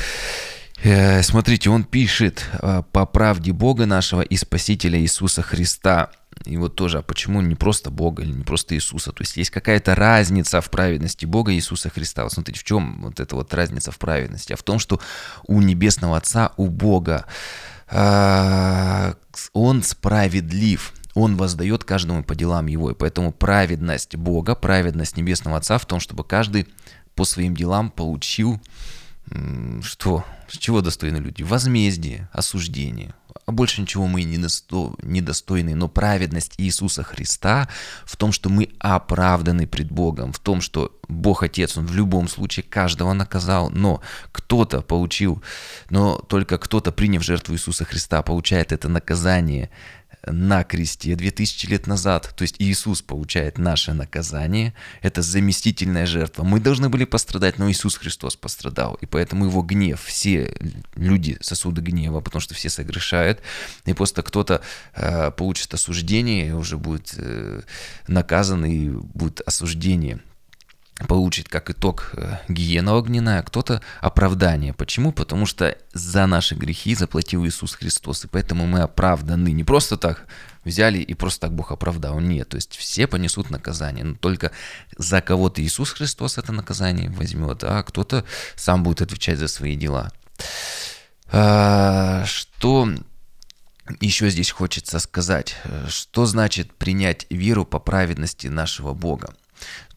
Э, 0.83 1.21
смотрите, 1.23 1.69
он 1.69 1.83
пишет 1.83 2.45
э, 2.53 2.83
по 2.91 3.05
правде 3.05 3.51
Бога 3.51 3.85
нашего 3.85 4.21
и 4.21 4.37
Спасителя 4.37 4.99
Иисуса 4.99 5.41
Христа. 5.41 6.11
И 6.45 6.55
вот 6.55 6.75
тоже, 6.75 6.99
а 6.99 7.01
почему 7.01 7.41
не 7.41 7.55
просто 7.55 7.89
Бога 7.91 8.23
или 8.23 8.31
не 8.31 8.43
просто 8.43 8.75
Иисуса? 8.75 9.11
То 9.11 9.23
есть 9.23 9.35
есть 9.35 9.49
какая-то 9.49 9.93
разница 9.93 10.61
в 10.61 10.69
праведности 10.69 11.25
Бога 11.25 11.51
и 11.51 11.55
Иисуса 11.55 11.89
Христа. 11.89 12.23
Вот 12.23 12.31
смотрите, 12.31 12.59
в 12.59 12.63
чем 12.63 13.01
вот 13.01 13.19
эта 13.19 13.35
вот 13.35 13.53
разница 13.53 13.91
в 13.91 13.97
праведности? 13.97 14.53
А 14.53 14.55
в 14.55 14.63
том, 14.63 14.79
что 14.79 15.01
у 15.47 15.61
Небесного 15.61 16.15
Отца, 16.15 16.53
у 16.55 16.67
Бога, 16.67 17.25
он 17.91 19.83
справедлив 19.83 20.93
он 21.15 21.37
воздает 21.37 21.83
каждому 21.83 22.23
по 22.23 22.35
делам 22.35 22.67
его. 22.67 22.91
И 22.91 22.93
поэтому 22.93 23.31
праведность 23.31 24.15
Бога, 24.15 24.55
праведность 24.55 25.17
Небесного 25.17 25.57
Отца 25.57 25.77
в 25.77 25.85
том, 25.85 25.99
чтобы 25.99 26.23
каждый 26.23 26.67
по 27.15 27.25
своим 27.25 27.55
делам 27.55 27.89
получил 27.89 28.61
что? 29.81 30.25
С 30.47 30.57
чего 30.57 30.81
достойны 30.81 31.17
люди? 31.17 31.43
Возмездие, 31.43 32.29
осуждение. 32.31 33.13
А 33.45 33.51
больше 33.51 33.81
ничего 33.81 34.05
мы 34.05 34.23
не 34.23 34.37
недостойны. 34.37 35.75
Но 35.75 35.87
праведность 35.87 36.53
Иисуса 36.57 37.03
Христа 37.03 37.67
в 38.05 38.15
том, 38.15 38.31
что 38.31 38.49
мы 38.49 38.69
оправданы 38.79 39.67
пред 39.67 39.91
Богом, 39.91 40.33
в 40.33 40.39
том, 40.39 40.61
что 40.61 40.99
Бог 41.07 41.43
Отец, 41.43 41.77
Он 41.77 41.85
в 41.85 41.95
любом 41.95 42.27
случае 42.27 42.63
каждого 42.63 43.13
наказал, 43.13 43.69
но 43.71 44.01
кто-то 44.31 44.81
получил, 44.81 45.41
но 45.89 46.17
только 46.17 46.57
кто-то, 46.57 46.91
приняв 46.91 47.23
жертву 47.23 47.55
Иисуса 47.55 47.85
Христа, 47.85 48.21
получает 48.21 48.71
это 48.71 48.87
наказание 48.87 49.71
на 50.25 50.63
кресте 50.63 51.15
2000 51.15 51.67
лет 51.67 51.87
назад. 51.87 52.33
То 52.35 52.43
есть 52.43 52.55
Иисус 52.59 53.01
получает 53.01 53.57
наше 53.57 53.93
наказание. 53.93 54.73
Это 55.01 55.21
заместительная 55.21 56.05
жертва. 56.05 56.43
Мы 56.43 56.59
должны 56.59 56.89
были 56.89 57.05
пострадать, 57.05 57.57
но 57.57 57.69
Иисус 57.69 57.95
Христос 57.95 58.35
пострадал. 58.35 58.95
И 59.01 59.05
поэтому 59.05 59.45
его 59.45 59.61
гнев, 59.61 60.01
все 60.03 60.55
люди 60.95 61.37
сосуды 61.41 61.81
гнева, 61.81 62.21
потому 62.21 62.41
что 62.41 62.53
все 62.53 62.69
согрешают. 62.69 63.41
И 63.85 63.93
просто 63.93 64.23
кто-то 64.23 64.61
э, 64.95 65.31
получит 65.31 65.73
осуждение 65.73 66.49
и 66.49 66.51
уже 66.51 66.77
будет 66.77 67.13
э, 67.17 67.61
наказан 68.07 68.65
и 68.65 68.89
будет 68.89 69.41
осуждение 69.41 70.19
получит 71.07 71.47
как 71.47 71.69
итог 71.69 72.11
э, 72.13 72.37
гиена 72.47 72.95
огненная, 72.95 73.39
а 73.39 73.43
кто-то 73.43 73.81
оправдание. 74.01 74.73
Почему? 74.73 75.11
Потому 75.11 75.45
что 75.45 75.77
за 75.93 76.25
наши 76.25 76.55
грехи 76.55 76.95
заплатил 76.95 77.45
Иисус 77.45 77.75
Христос, 77.75 78.25
и 78.25 78.27
поэтому 78.27 78.67
мы 78.67 78.81
оправданы. 78.81 79.49
Не 79.51 79.63
просто 79.63 79.97
так 79.97 80.25
взяли 80.65 80.99
и 80.99 81.13
просто 81.13 81.41
так 81.41 81.55
Бог 81.55 81.71
оправдал. 81.71 82.19
Нет, 82.19 82.49
то 82.49 82.55
есть 82.55 82.75
все 82.75 83.07
понесут 83.07 83.49
наказание, 83.49 84.03
но 84.03 84.15
только 84.15 84.51
за 84.97 85.21
кого-то 85.21 85.61
Иисус 85.61 85.91
Христос 85.91 86.37
это 86.37 86.51
наказание 86.51 87.09
возьмет, 87.09 87.63
а 87.63 87.83
кто-то 87.83 88.25
сам 88.55 88.83
будет 88.83 89.01
отвечать 89.01 89.39
за 89.39 89.47
свои 89.47 89.75
дела. 89.75 90.11
А, 91.31 92.25
что 92.25 92.89
еще 93.99 94.29
здесь 94.29 94.51
хочется 94.51 94.99
сказать? 94.99 95.55
Что 95.87 96.25
значит 96.25 96.73
принять 96.73 97.25
веру 97.29 97.65
по 97.65 97.79
праведности 97.79 98.47
нашего 98.47 98.93
Бога? 98.93 99.33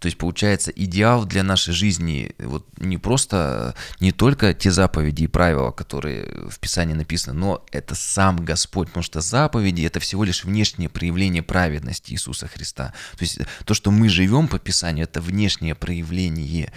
То 0.02 0.06
есть 0.06 0.18
получается 0.18 0.72
идеал 0.74 1.24
для 1.26 1.44
нашей 1.44 1.72
жизни 1.72 2.32
вот 2.40 2.66
не 2.78 2.98
просто, 2.98 3.76
не 4.00 4.10
только 4.10 4.52
те 4.52 4.72
заповеди 4.72 5.22
и 5.22 5.26
правила, 5.28 5.70
которые 5.70 6.48
в 6.48 6.58
Писании 6.58 6.94
написаны, 6.94 7.38
но 7.38 7.64
это 7.70 7.94
сам 7.94 8.44
Господь, 8.44 8.88
потому 8.88 9.04
что 9.04 9.20
заповеди 9.20 9.82
это 9.82 10.00
всего 10.00 10.24
лишь 10.24 10.42
внешнее 10.42 10.88
проявление 10.88 11.44
праведности 11.44 12.10
Иисуса 12.10 12.48
Христа. 12.48 12.92
То 13.16 13.22
есть 13.22 13.38
то, 13.64 13.74
что 13.74 13.92
мы 13.92 14.08
живем 14.08 14.48
по 14.48 14.58
Писанию, 14.58 15.04
это 15.04 15.20
внешнее 15.20 15.76
проявление. 15.76 16.72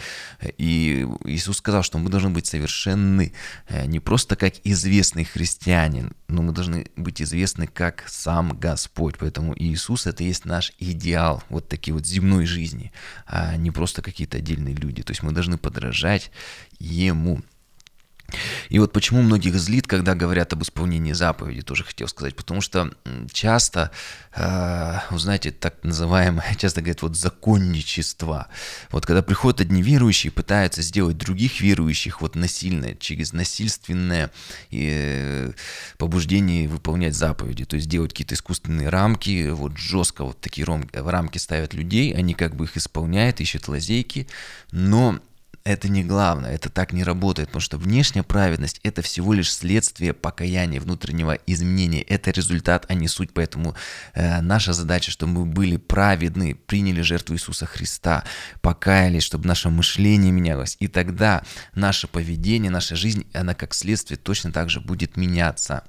И 0.60 1.08
Иисус 1.25 1.58
сказал, 1.58 1.82
что 1.82 1.98
мы 1.98 2.12
должны 2.12 2.29
быть 2.29 2.46
совершенны 2.46 3.34
э, 3.67 3.88
не 3.88 4.00
просто 4.00 4.36
как 4.36 4.53
известный 4.63 5.24
христианин, 5.24 6.13
но 6.27 6.44
мы 6.44 6.51
должны 6.51 6.86
быть 6.96 7.24
известны 7.24 7.65
как 7.65 8.03
сам 8.08 8.55
Господь. 8.60 9.15
Поэтому 9.17 9.55
Иисус 9.58 10.05
это 10.05 10.24
есть 10.24 10.46
наш 10.46 10.74
идеал 10.77 11.41
вот 11.50 11.67
такие 11.67 11.96
вот 11.96 12.05
земной 12.05 12.46
жизни 12.46 12.91
а 13.25 13.55
не 13.55 13.72
просто 13.72 14.01
какие-то 14.01 14.38
отдельные 14.38 14.75
люди. 14.75 15.03
То 15.03 15.12
есть 15.12 15.24
мы 15.24 15.31
должны 15.31 15.57
подражать 15.57 16.31
ему. 16.79 17.41
И 18.70 18.79
вот 18.79 18.91
почему 18.91 19.22
многих 19.22 19.55
злит, 19.55 19.88
когда 19.88 20.15
говорят 20.15 20.51
об 20.53 20.63
исполнении 20.63 21.13
заповеди, 21.13 21.62
тоже 21.62 21.84
хотел 21.84 22.08
сказать, 22.08 22.36
потому 22.36 22.62
что 22.62 22.91
часто, 23.32 23.91
э, 24.36 24.98
знаете, 25.12 25.51
так 25.51 25.84
называемое, 25.84 26.55
часто 26.58 26.82
говорят, 26.82 27.01
вот 27.01 27.15
законничество. 27.15 28.48
Вот 28.91 29.05
когда 29.05 29.22
приходят 29.22 29.62
одни 29.62 29.82
верующие, 29.82 30.32
пытаются 30.32 30.82
сделать 30.82 31.17
других 31.17 31.62
верующих 31.62 32.22
вот 32.22 32.36
насильно, 32.36 32.96
через 32.96 33.34
насильственное 33.34 34.32
э, 34.72 35.51
побуждение 35.98 36.67
выполнять 36.67 37.15
заповеди, 37.15 37.65
то 37.65 37.75
есть 37.75 37.88
делать 37.88 38.12
какие-то 38.12 38.36
искусственные 38.36 38.89
рамки, 38.89 39.50
вот 39.50 39.77
жестко 39.77 40.25
вот 40.25 40.41
такие 40.41 40.65
рамки 40.65 41.38
ставят 41.38 41.74
людей, 41.74 42.13
они 42.13 42.34
как 42.34 42.55
бы 42.55 42.65
их 42.65 42.75
исполняют, 42.77 43.39
ищут 43.39 43.67
лазейки, 43.67 44.27
но 44.72 45.20
это 45.65 45.89
не 45.89 46.03
главное, 46.03 46.53
это 46.53 46.69
так 46.69 46.93
не 46.93 47.03
работает, 47.03 47.50
потому 47.50 47.62
что 47.62 47.77
внешняя 47.79 48.22
праведность– 48.22 48.79
это 48.84 49.01
всего 49.01 49.34
лишь 49.34 49.51
следствие 49.51 50.13
покаяния, 50.13 50.79
внутреннего 50.79 51.39
изменения, 51.48 52.03
это 52.03 52.29
результат, 52.29 52.86
а 52.88 52.93
не 52.93 53.07
суть, 53.07 53.34
поэтому 53.34 53.75
э, 54.13 54.41
наша 54.41 54.74
задача, 54.74 55.10
чтобы 55.10 55.39
мы 55.39 55.45
были 55.45 55.77
праведны, 55.77 56.53
приняли 56.53 57.01
жертву 57.01 57.34
Иисуса 57.34 57.65
Христа, 57.65 58.24
покаялись, 58.62 59.24
чтобы 59.24 59.48
наше 59.48 59.69
мышление 59.69 60.31
менялось, 60.31 60.77
и 60.79 60.88
тогда 60.88 61.41
наше 61.74 62.07
поведение, 62.07 62.69
наша 62.69 62.95
жизнь, 62.95 63.25
она 63.34 63.55
как 63.55 63.74
следствие 63.74 64.19
точно 64.19 64.51
так 64.51 64.69
же 64.69 64.81
будет 64.81 65.17
меняться. 65.17 65.84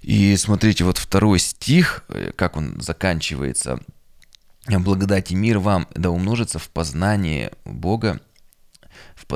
И 0.00 0.36
смотрите, 0.36 0.84
вот 0.84 0.96
второй 0.96 1.40
стих, 1.40 2.04
э, 2.08 2.30
как 2.36 2.56
он 2.56 2.80
заканчивается. 2.80 3.80
«Благодать 4.68 5.32
и 5.32 5.34
мир 5.34 5.58
вам 5.58 5.88
да 5.94 6.10
умножится 6.10 6.60
в 6.60 6.68
познании 6.68 7.50
Бога 7.64 8.20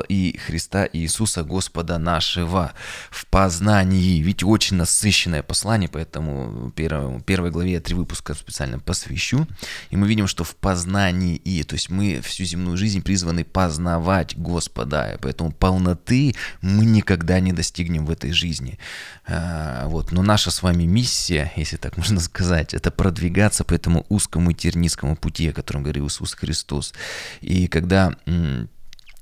и 0.09 0.37
Христа 0.37 0.87
Иисуса 0.91 1.43
Господа 1.43 1.97
нашего 1.97 2.73
в 3.09 3.25
познании. 3.27 4.21
Ведь 4.21 4.43
очень 4.43 4.77
насыщенное 4.77 5.43
послание, 5.43 5.89
поэтому 5.89 6.71
первому, 6.75 7.21
первой 7.21 7.51
главе 7.51 7.73
я 7.73 7.81
три 7.81 7.95
выпуска 7.95 8.33
специально 8.33 8.79
посвящу. 8.79 9.47
И 9.89 9.97
мы 9.97 10.07
видим, 10.07 10.27
что 10.27 10.43
в 10.43 10.55
познании, 10.55 11.63
то 11.63 11.75
есть 11.75 11.89
мы 11.89 12.21
всю 12.21 12.43
земную 12.43 12.77
жизнь 12.77 13.01
призваны 13.01 13.43
познавать 13.43 14.37
Господа, 14.37 15.13
и 15.13 15.17
поэтому 15.17 15.51
полноты 15.51 16.35
мы 16.61 16.85
никогда 16.85 17.39
не 17.39 17.53
достигнем 17.53 18.05
в 18.05 18.11
этой 18.11 18.31
жизни. 18.31 18.79
А, 19.27 19.87
вот. 19.87 20.11
Но 20.11 20.21
наша 20.21 20.51
с 20.51 20.61
вами 20.61 20.83
миссия, 20.83 21.51
если 21.55 21.77
так 21.77 21.97
можно 21.97 22.19
сказать, 22.19 22.73
это 22.73 22.91
продвигаться 22.91 23.63
по 23.63 23.73
этому 23.73 24.05
узкому 24.09 24.51
и 24.51 24.53
тернистскому 24.53 25.15
пути, 25.15 25.49
о 25.49 25.53
котором 25.53 25.83
говорил 25.83 26.07
Иисус 26.07 26.33
Христос. 26.33 26.93
И 27.41 27.67
когда 27.67 28.13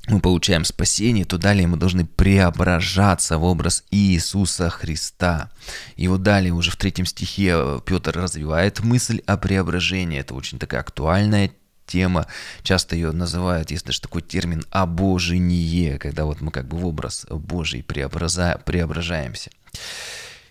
мы 0.07 0.19
получаем 0.19 0.65
спасение, 0.65 1.23
то 1.23 1.37
далее 1.37 1.65
мы 1.65 1.77
должны 1.77 2.05
преображаться 2.05 3.37
в 3.37 3.43
образ 3.43 3.83
Иисуса 3.89 4.69
Христа. 4.69 5.49
И 5.95 6.07
вот 6.07 6.23
далее 6.23 6.51
уже 6.53 6.71
в 6.71 6.75
третьем 6.75 7.05
стихе 7.05 7.53
э, 7.55 7.79
Петр 7.85 8.11
развивает 8.17 8.81
мысль 8.81 9.21
о 9.25 9.37
преображении. 9.37 10.19
Это 10.19 10.33
очень 10.33 10.59
такая 10.59 10.81
актуальная 10.81 11.51
тема. 11.85 12.27
Часто 12.63 12.95
ее 12.95 13.11
называют, 13.11 13.71
есть 13.71 13.85
даже 13.85 14.01
такой 14.01 14.21
термин 14.21 14.63
«обожение», 14.71 15.97
когда 15.99 16.25
вот 16.25 16.41
мы 16.41 16.51
как 16.51 16.67
бы 16.67 16.77
в 16.77 16.85
образ 16.85 17.25
Божий 17.29 17.83
преобраза... 17.83 18.59
преображаемся. 18.65 19.51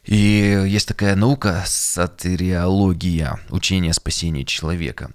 И 0.04 0.64
есть 0.66 0.88
такая 0.88 1.14
наука 1.14 1.62
сатериология, 1.66 3.38
учение 3.50 3.92
спасения 3.92 4.44
человека. 4.44 5.12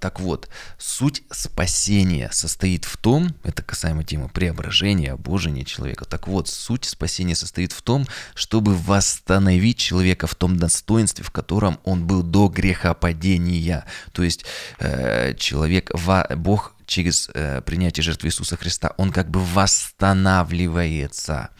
Так 0.00 0.20
вот, 0.20 0.48
суть 0.76 1.22
спасения 1.30 2.28
состоит 2.32 2.84
в 2.84 2.96
том, 2.96 3.34
это 3.44 3.62
касаемо 3.62 4.04
темы 4.04 4.28
преображения, 4.28 5.12
обожения 5.12 5.64
человека, 5.64 6.04
так 6.04 6.26
вот, 6.26 6.48
суть 6.48 6.84
спасения 6.84 7.36
состоит 7.36 7.72
в 7.72 7.82
том, 7.82 8.06
чтобы 8.34 8.74
восстановить 8.74 9.78
человека 9.78 10.26
в 10.26 10.34
том 10.34 10.56
достоинстве, 10.56 11.24
в 11.24 11.30
котором 11.30 11.78
он 11.84 12.06
был 12.06 12.22
до 12.22 12.48
грехопадения. 12.48 13.84
То 14.12 14.24
есть 14.24 14.44
э, 14.78 15.34
человек, 15.34 15.90
Бог 16.36 16.74
через 16.86 17.30
э, 17.34 17.62
принятие 17.62 18.02
жертвы 18.02 18.28
Иисуса 18.28 18.56
Христа, 18.56 18.94
он 18.96 19.12
как 19.12 19.30
бы 19.30 19.44
восстанавливается. 19.44 21.50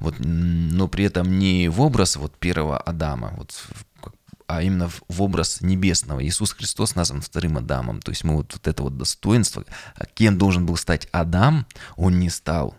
Вот, 0.00 0.16
но 0.18 0.88
при 0.88 1.04
этом 1.04 1.38
не 1.38 1.68
в 1.68 1.80
образ 1.80 2.16
вот 2.16 2.36
первого 2.38 2.78
Адама, 2.78 3.34
вот 3.36 3.52
а 4.48 4.62
именно 4.62 4.88
в 4.88 5.22
образ 5.22 5.60
небесного. 5.60 6.24
Иисус 6.24 6.54
Христос 6.54 6.94
назван 6.94 7.20
вторым 7.20 7.58
Адамом. 7.58 8.00
То 8.00 8.10
есть 8.10 8.24
мы 8.24 8.34
вот, 8.34 8.54
вот 8.54 8.66
это 8.66 8.82
вот 8.82 8.96
достоинство, 8.96 9.64
а 9.94 10.06
кем 10.06 10.38
должен 10.38 10.64
был 10.64 10.76
стать 10.76 11.06
Адам, 11.12 11.66
он 11.96 12.18
не 12.18 12.30
стал. 12.30 12.74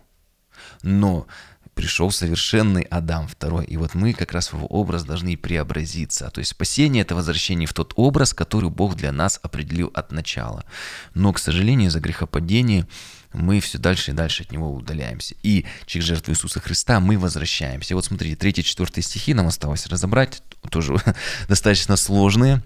Но 0.82 1.28
пришел 1.74 2.10
совершенный 2.10 2.82
Адам 2.82 3.28
второй. 3.28 3.64
И 3.66 3.76
вот 3.76 3.94
мы 3.94 4.12
как 4.14 4.32
раз 4.32 4.52
в 4.52 4.56
его 4.56 4.66
образ 4.66 5.04
должны 5.04 5.36
преобразиться. 5.36 6.28
То 6.30 6.40
есть 6.40 6.50
спасение– 6.50 7.02
это 7.02 7.14
возвращение 7.14 7.68
в 7.68 7.72
тот 7.72 7.92
образ, 7.94 8.34
который 8.34 8.68
Бог 8.68 8.96
для 8.96 9.12
нас 9.12 9.38
определил 9.40 9.92
от 9.94 10.10
начала. 10.10 10.64
Но, 11.14 11.32
к 11.32 11.38
сожалению, 11.38 11.88
из-за 11.88 12.00
грехопадения 12.00 12.88
мы 13.32 13.60
все 13.60 13.78
дальше 13.78 14.10
и 14.10 14.14
дальше 14.14 14.42
от 14.42 14.50
него 14.50 14.74
удаляемся. 14.74 15.36
И 15.44 15.64
через 15.86 16.04
жертву 16.04 16.32
Иисуса 16.32 16.58
Христа 16.58 16.98
мы 16.98 17.16
возвращаемся. 17.16 17.94
Вот 17.94 18.04
смотрите, 18.04 18.34
3-4 18.34 19.00
стихи 19.02 19.34
нам 19.34 19.46
осталось 19.46 19.86
разобрать, 19.86 20.42
тоже 20.68 20.96
достаточно 21.48 21.96
сложные. 21.96 22.62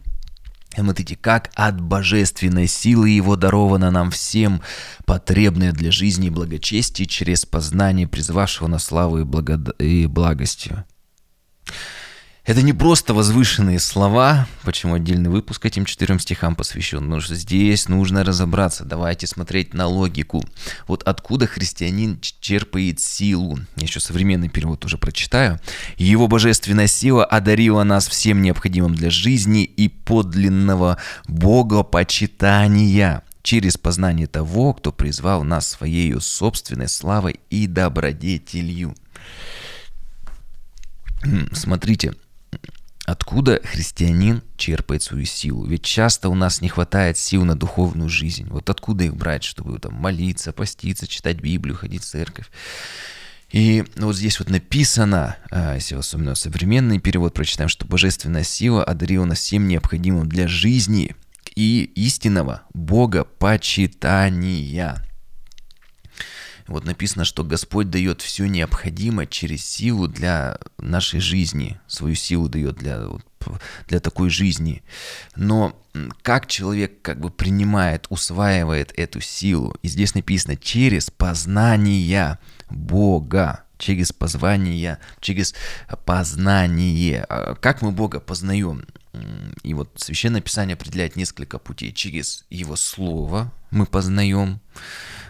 Смотрите, 0.75 1.15
как 1.15 1.51
от 1.55 1.81
божественной 1.81 2.67
силы 2.67 3.11
Его 3.11 3.37
даровано 3.37 3.91
нам 3.91 4.11
всем, 4.11 4.61
потребное 5.05 5.73
для 5.73 5.93
жизни 5.93 6.27
и 6.27 6.31
благочестия 6.31 7.07
через 7.07 7.47
познание, 7.47 8.09
призвавшего 8.09 8.67
на 8.67 8.79
славу 8.79 9.21
и, 9.21 9.25
благод... 9.25 9.81
и 9.81 10.07
благостью. 10.07 10.85
Это 12.45 12.61
не 12.61 12.75
просто 12.75 13.15
возвышенные 13.15 13.81
слова, 13.81 14.47
почему 14.65 14.95
отдельный 14.95 15.31
выпуск 15.31 15.65
этим 15.65 15.87
четырем 15.87 16.21
стихам 16.21 16.55
посвящен, 16.55 16.99
потому 16.99 17.23
что 17.23 17.35
здесь 17.35 17.89
нужно 17.89 18.23
разобраться, 18.23 18.85
давайте 18.85 19.27
смотреть 19.27 19.73
на 19.73 19.87
логику. 19.87 20.45
Вот 20.87 21.03
откуда 21.05 21.47
христианин 21.47 22.21
черпает 22.21 23.01
силу. 23.01 23.61
Я 23.77 23.85
еще 23.85 23.99
современный 23.99 24.51
перевод 24.51 24.85
уже 24.85 24.99
прочитаю. 24.99 25.59
Его 25.97 26.29
божественная 26.29 26.87
сила 26.87 27.25
одарила 27.25 27.83
нас 27.83 28.07
всем 28.07 28.43
необходимым 28.43 28.95
для 28.95 29.09
жизни 29.09 29.65
и 29.65 29.89
подлинного 29.89 30.99
богопочитания 31.27 33.23
через 33.43 33.79
познание 33.79 34.27
того, 34.27 34.75
кто 34.75 34.93
призвал 34.93 35.45
нас 35.45 35.71
своей 35.71 36.15
собственной 36.21 36.89
славой 36.89 37.41
и 37.49 37.67
добродетелью. 37.67 38.95
Смотрите, 41.53 42.13
Откуда 43.05 43.61
христианин 43.63 44.43
черпает 44.57 45.03
свою 45.03 45.27
силу? 45.27 45.67
Ведь 45.67 45.83
часто 45.83 46.31
у 46.31 46.35
нас 46.35 46.63
не 46.63 46.69
хватает 46.69 47.19
сил 47.19 47.45
на 47.45 47.55
духовную 47.55 48.09
жизнь. 48.09 48.47
Вот 48.49 48.71
откуда 48.71 49.05
их 49.05 49.15
брать, 49.15 49.45
чтобы 49.45 49.79
там 49.79 49.95
молиться, 49.95 50.53
поститься, 50.53 51.07
читать 51.07 51.37
Библию, 51.37 51.77
ходить 51.77 52.03
в 52.03 52.07
церковь? 52.07 52.51
И 53.53 53.85
вот 53.97 54.17
здесь 54.17 54.39
вот 54.39 54.49
написано, 54.49 55.37
а, 55.51 55.75
если 55.75 55.95
особенно 55.97 56.35
современный 56.35 56.99
перевод 56.99 57.35
прочитаем, 57.35 57.69
что 57.69 57.87
божественная 57.87 58.43
сила 58.43 58.83
одарила 58.83 59.27
нас 59.27 59.39
всем 59.39 59.69
необходимым 59.69 60.29
для 60.29 60.49
жизни 60.49 61.15
и 61.55 61.85
истинного 61.95 62.63
Бога 62.73 63.25
почитания. 63.25 65.07
Вот 66.67 66.85
написано, 66.85 67.25
что 67.25 67.45
Господь 67.45 67.91
дает 67.91 68.23
все 68.23 68.47
необходимое 68.47 69.27
через 69.27 69.65
силу 69.65 70.09
для 70.09 70.59
нашей 70.79 71.21
жизни, 71.21 71.79
свою 71.87 72.15
силу 72.15 72.49
дает 72.49 72.77
для, 72.77 73.07
для 73.89 74.01
такой 74.01 74.31
жизни. 74.31 74.83
Но 75.37 75.79
как 76.23 76.47
человек 76.47 77.03
как 77.03 77.21
бы 77.21 77.31
принимает, 77.31 78.07
усваивает 78.09 78.93
эту 78.97 79.21
силу? 79.21 79.77
И 79.83 79.89
здесь 79.89 80.15
написано 80.15 80.57
через 80.57 81.11
познание 81.11 82.39
Бога 82.71 83.65
через 83.79 84.13
познание, 84.13 84.99
через 85.21 85.55
познание. 86.05 87.25
А 87.29 87.55
как 87.55 87.83
мы 87.83 87.93
Бога 87.93 88.21
познаем? 88.21 88.87
И 89.63 89.75
вот 89.75 89.91
Священное 89.97 90.41
Писание 90.41 90.75
определяет 90.75 91.17
несколько 91.17 91.59
путей. 91.59 91.93
Через 91.93 92.45
Его 92.51 92.77
Слово 92.77 93.53
мы 93.71 93.87
познаем, 93.87 94.61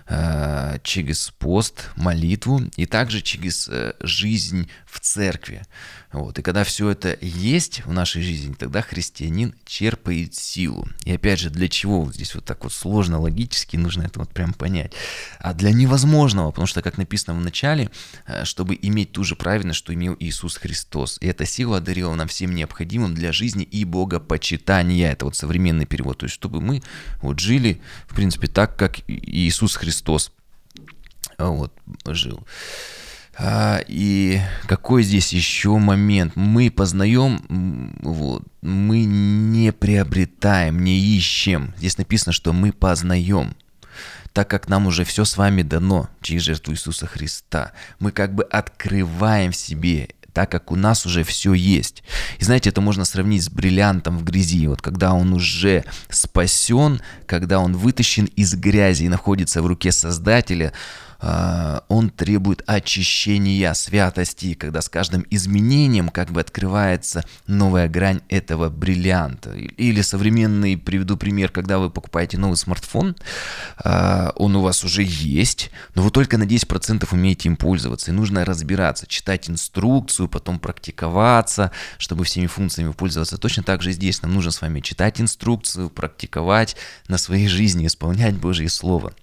Э, 0.06 0.78
через 0.82 1.30
пост, 1.38 1.90
молитву 1.96 2.60
и 2.76 2.84
также 2.84 3.22
через 3.22 3.68
э, 3.68 3.94
жизнь 4.00 4.68
в 4.86 5.00
церкви. 5.00 5.62
Вот. 6.14 6.38
И 6.38 6.42
когда 6.42 6.64
все 6.64 6.88
это 6.88 7.18
есть 7.20 7.84
в 7.84 7.92
нашей 7.92 8.22
жизни, 8.22 8.54
тогда 8.54 8.82
христианин 8.82 9.54
черпает 9.66 10.34
силу. 10.34 10.88
И 11.04 11.12
опять 11.12 11.40
же, 11.40 11.50
для 11.50 11.68
чего 11.68 12.10
здесь 12.12 12.34
вот 12.34 12.44
так 12.44 12.64
вот 12.64 12.72
сложно 12.72 13.20
логически 13.20 13.76
нужно 13.76 14.04
это 14.04 14.20
вот 14.20 14.30
прям 14.30 14.52
понять? 14.52 14.92
А 15.40 15.52
для 15.52 15.72
невозможного, 15.72 16.50
потому 16.50 16.66
что, 16.66 16.82
как 16.82 16.98
написано 16.98 17.38
в 17.38 17.42
начале, 17.42 17.90
э, 18.26 18.44
чтобы 18.44 18.78
иметь 18.80 19.12
ту 19.12 19.24
же 19.24 19.36
праведность, 19.36 19.78
что 19.78 19.92
имел 19.92 20.16
Иисус 20.18 20.56
Христос. 20.56 21.18
И 21.20 21.26
эта 21.26 21.44
сила 21.44 21.78
одарила 21.78 22.14
нам 22.14 22.28
всем 22.28 22.54
необходимым 22.54 23.14
для 23.14 23.32
жизни 23.32 23.64
и 23.64 23.84
богопочитания. 23.84 25.12
Это 25.12 25.26
вот 25.26 25.36
современный 25.36 25.86
перевод. 25.86 26.18
То 26.18 26.24
есть, 26.24 26.34
чтобы 26.34 26.60
мы 26.60 26.82
вот 27.20 27.40
жили, 27.40 27.82
в 28.06 28.14
принципе, 28.14 28.46
так, 28.46 28.76
как 28.76 29.00
Иисус 29.08 29.74
Христос 29.76 29.84
Христос 29.94 30.32
вот, 31.38 31.72
жил. 32.06 32.46
А, 33.36 33.80
и 33.86 34.40
какой 34.66 35.02
здесь 35.02 35.32
еще 35.32 35.76
момент? 35.76 36.36
Мы 36.36 36.70
познаем, 36.70 37.96
вот, 38.02 38.42
мы 38.62 39.04
не 39.04 39.72
приобретаем, 39.72 40.82
не 40.82 40.98
ищем. 40.98 41.74
Здесь 41.78 41.98
написано, 41.98 42.32
что 42.32 42.52
мы 42.52 42.72
познаем 42.72 43.54
так 44.32 44.50
как 44.50 44.68
нам 44.68 44.88
уже 44.88 45.04
все 45.04 45.24
с 45.24 45.36
вами 45.36 45.62
дано 45.62 46.10
через 46.20 46.42
жертву 46.42 46.72
Иисуса 46.72 47.06
Христа. 47.06 47.70
Мы 48.00 48.10
как 48.10 48.34
бы 48.34 48.42
открываем 48.42 49.52
в 49.52 49.56
себе 49.56 50.08
так 50.34 50.50
как 50.50 50.72
у 50.72 50.76
нас 50.76 51.06
уже 51.06 51.22
все 51.22 51.54
есть. 51.54 52.02
И 52.38 52.44
знаете, 52.44 52.70
это 52.70 52.80
можно 52.80 53.04
сравнить 53.04 53.44
с 53.44 53.48
бриллиантом 53.48 54.18
в 54.18 54.24
грязи. 54.24 54.66
Вот 54.66 54.82
когда 54.82 55.14
он 55.14 55.32
уже 55.32 55.84
спасен, 56.10 57.00
когда 57.26 57.60
он 57.60 57.76
вытащен 57.76 58.24
из 58.24 58.54
грязи 58.54 59.04
и 59.04 59.08
находится 59.08 59.62
в 59.62 59.66
руке 59.66 59.92
Создателя, 59.92 60.72
он 61.88 62.10
требует 62.10 62.62
очищения, 62.66 63.72
святости, 63.74 64.54
когда 64.54 64.82
с 64.82 64.88
каждым 64.88 65.24
изменением 65.30 66.08
как 66.08 66.30
бы 66.30 66.40
открывается 66.40 67.24
новая 67.46 67.88
грань 67.88 68.20
этого 68.28 68.68
бриллианта. 68.68 69.52
Или 69.52 70.02
современный, 70.02 70.76
приведу 70.76 71.16
пример, 71.16 71.50
когда 71.50 71.78
вы 71.78 71.90
покупаете 71.90 72.36
новый 72.38 72.56
смартфон, 72.56 73.16
а, 73.78 74.32
он 74.36 74.56
у 74.56 74.60
вас 74.60 74.84
уже 74.84 75.02
есть, 75.04 75.70
но 75.94 76.02
вы 76.02 76.10
только 76.10 76.36
на 76.36 76.44
10% 76.44 77.08
умеете 77.12 77.48
им 77.48 77.56
пользоваться, 77.56 78.10
и 78.10 78.14
нужно 78.14 78.44
разбираться, 78.44 79.06
читать 79.06 79.48
инструкцию, 79.48 80.28
потом 80.28 80.58
практиковаться, 80.58 81.70
чтобы 81.98 82.24
всеми 82.24 82.46
функциями 82.46 82.92
пользоваться. 82.92 83.38
Точно 83.38 83.62
так 83.62 83.82
же 83.82 83.92
здесь 83.92 84.22
нам 84.22 84.34
нужно 84.34 84.50
с 84.50 84.60
вами 84.60 84.80
читать 84.80 85.20
инструкцию, 85.20 85.90
практиковать 85.90 86.76
на 87.08 87.18
своей 87.18 87.48
жизни, 87.48 87.86
исполнять 87.86 88.34
Божье 88.34 88.68
Слово 88.68 89.14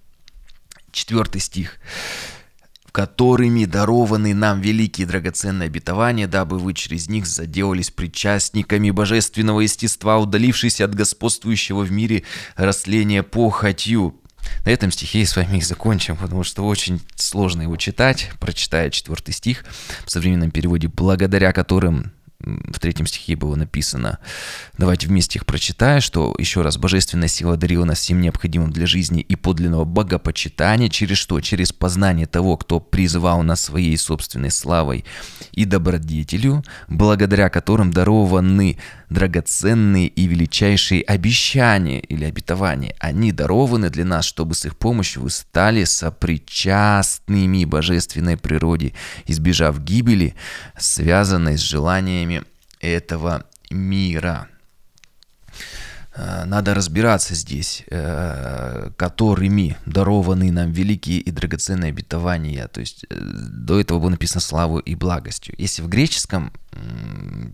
четвертый 0.91 1.41
стих 1.41 1.79
которыми 2.91 3.65
дарованы 3.65 4.33
нам 4.33 4.61
великие 4.61 5.07
драгоценные 5.07 5.67
обетования, 5.67 6.27
дабы 6.27 6.59
вы 6.59 6.73
через 6.73 7.07
них 7.07 7.25
заделались 7.25 7.89
причастниками 7.89 8.91
божественного 8.91 9.61
естества, 9.61 10.17
удалившись 10.17 10.81
от 10.81 10.93
господствующего 10.93 11.83
в 11.83 11.91
мире 11.91 12.23
растления 12.55 13.23
похотью. 13.23 14.15
На 14.65 14.71
этом 14.71 14.91
стихе 14.91 15.21
и 15.21 15.25
с 15.25 15.35
вами 15.35 15.59
и 15.59 15.61
закончим, 15.61 16.17
потому 16.17 16.43
что 16.43 16.65
очень 16.65 17.01
сложно 17.15 17.61
его 17.61 17.77
читать, 17.77 18.31
прочитая 18.39 18.89
четвертый 18.89 19.33
стих 19.33 19.63
в 20.05 20.11
современном 20.11 20.51
переводе, 20.51 20.87
благодаря 20.87 21.53
которым 21.53 22.11
в 22.43 22.79
третьем 22.79 23.07
стихе 23.07 23.35
было 23.35 23.55
написано. 23.55 24.19
Давайте 24.77 25.07
вместе 25.07 25.39
их 25.39 25.45
прочитаем, 25.45 26.01
что 26.01 26.35
еще 26.37 26.61
раз 26.61 26.77
божественная 26.77 27.27
сила 27.27 27.57
дарила 27.57 27.85
нас 27.85 27.99
всем 27.99 28.21
необходимым 28.21 28.71
для 28.71 28.85
жизни 28.85 29.21
и 29.21 29.35
подлинного 29.35 29.85
богопочитания. 29.85 30.89
Через 30.89 31.17
что? 31.17 31.39
Через 31.41 31.71
познание 31.71 32.27
того, 32.27 32.57
кто 32.57 32.79
призывал 32.79 33.43
нас 33.43 33.61
своей 33.61 33.97
собственной 33.97 34.51
славой 34.51 35.05
и 35.51 35.65
добродетелью, 35.65 36.63
благодаря 36.87 37.49
которым 37.49 37.91
дарованы 37.91 38.77
драгоценные 39.11 40.07
и 40.07 40.25
величайшие 40.25 41.01
обещания 41.03 41.99
или 41.99 42.23
обетования. 42.23 42.95
Они 42.99 43.33
дарованы 43.33 43.89
для 43.89 44.05
нас, 44.05 44.23
чтобы 44.23 44.55
с 44.55 44.65
их 44.65 44.77
помощью 44.77 45.23
вы 45.23 45.29
стали 45.29 45.83
сопричастными 45.83 47.65
божественной 47.65 48.37
природе, 48.37 48.93
избежав 49.27 49.83
гибели, 49.83 50.33
связанной 50.77 51.57
с 51.57 51.61
желаниями 51.61 52.43
этого 52.79 53.43
мира. 53.69 54.47
Э, 56.21 56.45
надо 56.45 56.73
разбираться 56.73 57.33
здесь, 57.35 57.83
э, 57.89 58.91
которыми 58.95 59.77
дрованы 59.85 60.51
нам 60.51 60.71
великие 60.71 61.19
и 61.19 61.31
драгоценные 61.31 61.89
обетования. 61.89 62.67
То 62.67 62.79
есть 62.79 63.05
э, 63.09 63.15
до 63.19 63.79
этого 63.79 63.99
было 63.99 64.09
написано 64.09 64.41
славу 64.41 64.77
и 64.79 64.95
благостью. 64.95 65.55
Если 65.57 65.81
в 65.81 65.87
греческом 65.87 66.53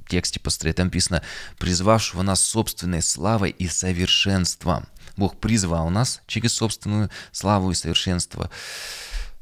тексте 0.07 0.39
построить, 0.39 0.75
там 0.75 0.87
написано 0.87 1.23
призвавшего 1.57 2.21
нас 2.21 2.41
собственной 2.41 3.01
славой 3.01 3.49
и 3.49 3.67
совершенством. 3.67 4.87
Бог 5.15 5.37
призвал 5.37 5.89
нас 5.89 6.21
через 6.27 6.53
собственную 6.53 7.09
славу 7.31 7.71
и 7.71 7.73
совершенство. 7.73 8.51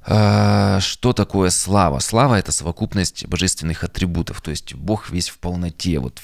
Что 0.05 1.13
такое 1.13 1.49
слава? 1.49 1.99
Слава– 1.99 2.35
это 2.39 2.53
совокупность 2.53 3.25
божественных 3.25 3.83
атрибутов, 3.83 4.41
то 4.41 4.51
есть 4.51 4.73
Бог 4.75 5.09
весь 5.09 5.27
в 5.29 5.39
полноте, 5.39 5.99
вот 5.99 6.21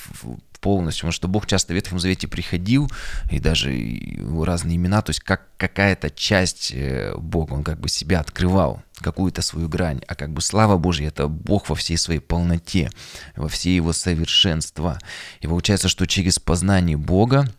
полностью, 0.61 1.01
потому 1.01 1.11
что 1.11 1.27
Бог 1.27 1.47
часто 1.47 1.73
в 1.73 1.75
Ветхом 1.75 1.99
Завете 1.99 2.27
приходил, 2.27 2.89
и 3.29 3.39
даже 3.39 3.71
его 3.71 4.45
разные 4.45 4.77
имена, 4.77 5.01
то 5.01 5.09
есть 5.09 5.19
как 5.19 5.47
какая-то 5.57 6.09
часть 6.09 6.71
э, 6.73 7.13
Бога, 7.17 7.53
он 7.53 7.63
как 7.63 7.79
бы 7.79 7.89
себя 7.89 8.19
открывал, 8.19 8.81
какую-то 9.01 9.41
свою 9.41 9.67
грань, 9.67 10.01
а 10.07 10.15
как 10.15 10.31
бы 10.31 10.41
слава 10.41 10.77
Божья– 10.77 11.07
это 11.09 11.27
Бог 11.27 11.69
во 11.69 11.75
всей 11.75 11.97
своей 11.97 12.19
полноте, 12.19 12.89
во 13.35 13.49
всей 13.49 13.75
его 13.75 13.93
совершенства. 13.93 14.99
И 15.41 15.47
получается, 15.47 15.89
что 15.89 16.05
через 16.07 16.39
познание 16.39 16.97
Бога, 16.97 17.51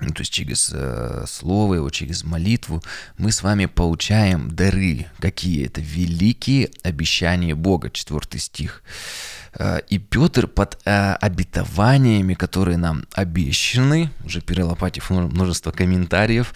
ну, 0.00 0.12
то 0.12 0.20
есть 0.20 0.32
через 0.32 0.70
э, 0.72 1.24
слово 1.28 1.74
его, 1.74 1.90
через 1.90 2.24
молитву, 2.24 2.82
мы 3.18 3.32
с 3.32 3.42
вами 3.42 3.66
получаем 3.66 4.50
дары. 4.50 5.06
Какие 5.18 5.66
это? 5.66 5.80
Великие 5.80 6.70
обещания 6.82 7.54
Бога, 7.54 7.90
четвертый 7.90 8.40
стих. 8.40 8.82
Э, 9.54 9.80
и 9.88 9.98
Петр 9.98 10.46
под 10.46 10.78
э, 10.84 11.14
обетованиями, 11.14 12.34
которые 12.34 12.76
нам 12.76 13.04
обещаны, 13.12 14.10
уже 14.24 14.40
перелопатив 14.40 15.10
множество 15.10 15.72
комментариев, 15.72 16.54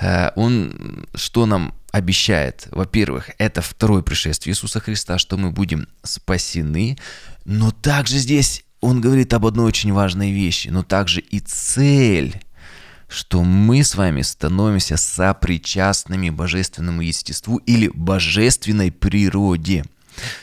э, 0.00 0.30
он 0.36 1.06
что 1.14 1.46
нам 1.46 1.74
обещает? 1.90 2.68
Во-первых, 2.70 3.30
это 3.38 3.62
второе 3.62 4.02
пришествие 4.02 4.52
Иисуса 4.52 4.80
Христа, 4.80 5.18
что 5.18 5.36
мы 5.36 5.50
будем 5.50 5.88
спасены, 6.02 6.98
но 7.44 7.70
также 7.70 8.18
здесь 8.18 8.64
он 8.80 9.00
говорит 9.00 9.32
об 9.34 9.46
одной 9.46 9.66
очень 9.66 9.92
важной 9.92 10.30
вещи, 10.30 10.68
но 10.68 10.82
также 10.82 11.20
и 11.20 11.40
цель 11.40 12.40
что 13.08 13.44
мы 13.44 13.84
с 13.84 13.94
вами 13.94 14.22
становимся 14.22 14.96
сопричастными 14.96 16.28
божественному 16.30 17.02
естеству 17.02 17.58
или 17.58 17.88
божественной 17.94 18.90
природе– 18.90 19.84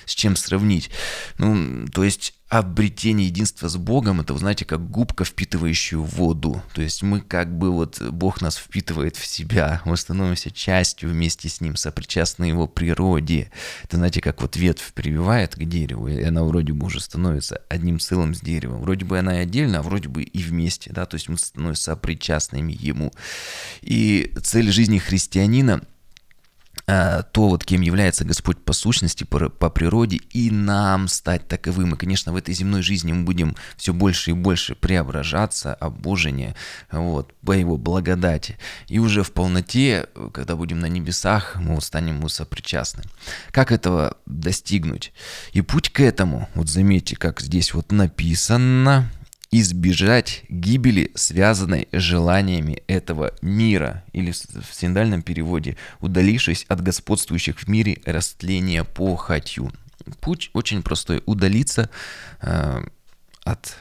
с 0.06 0.14
чем 0.14 0.36
сравнить. 0.36 0.90
Ну, 1.38 1.88
то 1.88 2.04
есть 2.04 2.34
обретение 2.60 3.28
единства 3.28 3.68
с 3.68 3.78
Богом, 3.78 4.22
это, 4.22 4.34
вы 4.34 4.40
знаете, 4.40 4.64
как 4.64 4.92
губка, 4.92 5.24
впитывающая 5.24 5.98
воду. 5.98 6.62
То 6.76 6.84
есть 6.84 7.02
мы 7.02 7.22
как 7.22 7.58
бы 7.58 7.72
вот, 7.72 8.00
Бог 8.00 8.42
нас 8.42 8.58
впитывает 8.58 9.16
в 9.16 9.26
себя, 9.26 9.82
мы 9.86 9.98
становимся 9.98 10.52
частью 10.52 11.10
вместе 11.10 11.50
с 11.50 11.62
Ним, 11.62 11.76
сопричастны 11.76 12.46
Его 12.46 12.68
природе. 12.68 13.52
Это, 13.84 13.98
знаете, 13.98 14.22
как 14.22 14.42
вот 14.42 14.56
ветвь 14.56 14.94
прививает 14.94 15.56
к 15.56 15.64
дереву, 15.64 16.08
и 16.08 16.22
она 16.22 16.44
вроде 16.44 16.74
бы 16.74 16.86
уже 16.86 17.00
становится 17.00 17.60
одним 17.70 18.00
целым 18.00 18.36
с 18.36 18.42
деревом. 18.42 18.82
Вроде 18.82 19.06
бы 19.06 19.18
она 19.18 19.40
и 19.40 19.44
отдельно, 19.44 19.80
а 19.80 19.82
вроде 19.82 20.10
бы 20.10 20.22
и 20.22 20.44
вместе, 20.44 20.92
да, 20.94 21.06
то 21.06 21.16
есть 21.16 21.30
мы 21.30 21.40
становимся 21.40 21.84
сопричастными 21.84 22.78
Ему. 22.80 23.12
И 23.82 24.32
цель 24.44 24.72
жизни 24.72 25.00
христианина– 25.00 25.82
то 26.86 27.26
вот 27.36 27.64
кем 27.64 27.82
является 27.82 28.26
Господь 28.26 28.58
по 28.58 28.74
сущности, 28.74 29.24
по, 29.24 29.50
по 29.50 29.70
природе, 29.70 30.18
и 30.32 30.52
нам 30.52 31.08
стать 31.08 31.48
таковым. 31.48 31.94
И, 31.94 31.98
конечно, 31.98 32.34
в 32.34 32.36
этой 32.36 32.54
земной 32.54 32.82
жизни 32.82 33.14
мы 33.14 33.24
будем 33.24 33.56
все 33.78 33.94
больше 33.94 34.32
и 34.32 34.34
больше 34.34 34.76
преображаться, 34.76 35.74
обожение, 35.76 36.56
вот, 36.92 37.34
по 37.42 37.54
Его 37.54 37.78
благодати. 37.78 38.58
И 38.88 39.00
уже 39.00 39.24
в 39.24 39.32
полноте, 39.32 40.08
когда 40.34 40.56
будем 40.56 40.80
на 40.80 40.88
небесах, 40.88 41.56
мы 41.56 41.80
станем 41.82 42.18
ему 42.18 42.30
сопричастны. 42.30 43.04
Как 43.52 43.72
этого 43.72 44.18
достигнуть? 44.26 45.14
И 45.54 45.62
путь 45.62 45.90
к 45.90 46.00
этому, 46.00 46.50
вот 46.54 46.70
заметьте, 46.70 47.16
как 47.16 47.42
здесь 47.42 47.74
вот 47.74 47.92
написано, 47.92 49.10
избежать 49.54 50.44
гибели, 50.50 51.12
связанной 51.14 51.88
желаниями 51.92 52.82
этого 52.88 53.34
мира, 53.44 54.04
или 54.12 54.32
в 54.32 54.74
синдальном 54.74 55.22
переводе, 55.22 55.78
удалившись 56.00 56.66
от 56.70 56.82
господствующих 56.82 57.60
в 57.60 57.68
мире 57.68 58.02
растления 58.06 58.84
похотью. 58.84 59.72
Путь 60.22 60.50
очень 60.54 60.82
простой. 60.82 61.22
Удалиться 61.28 61.92
э, 62.42 62.84
от, 63.44 63.78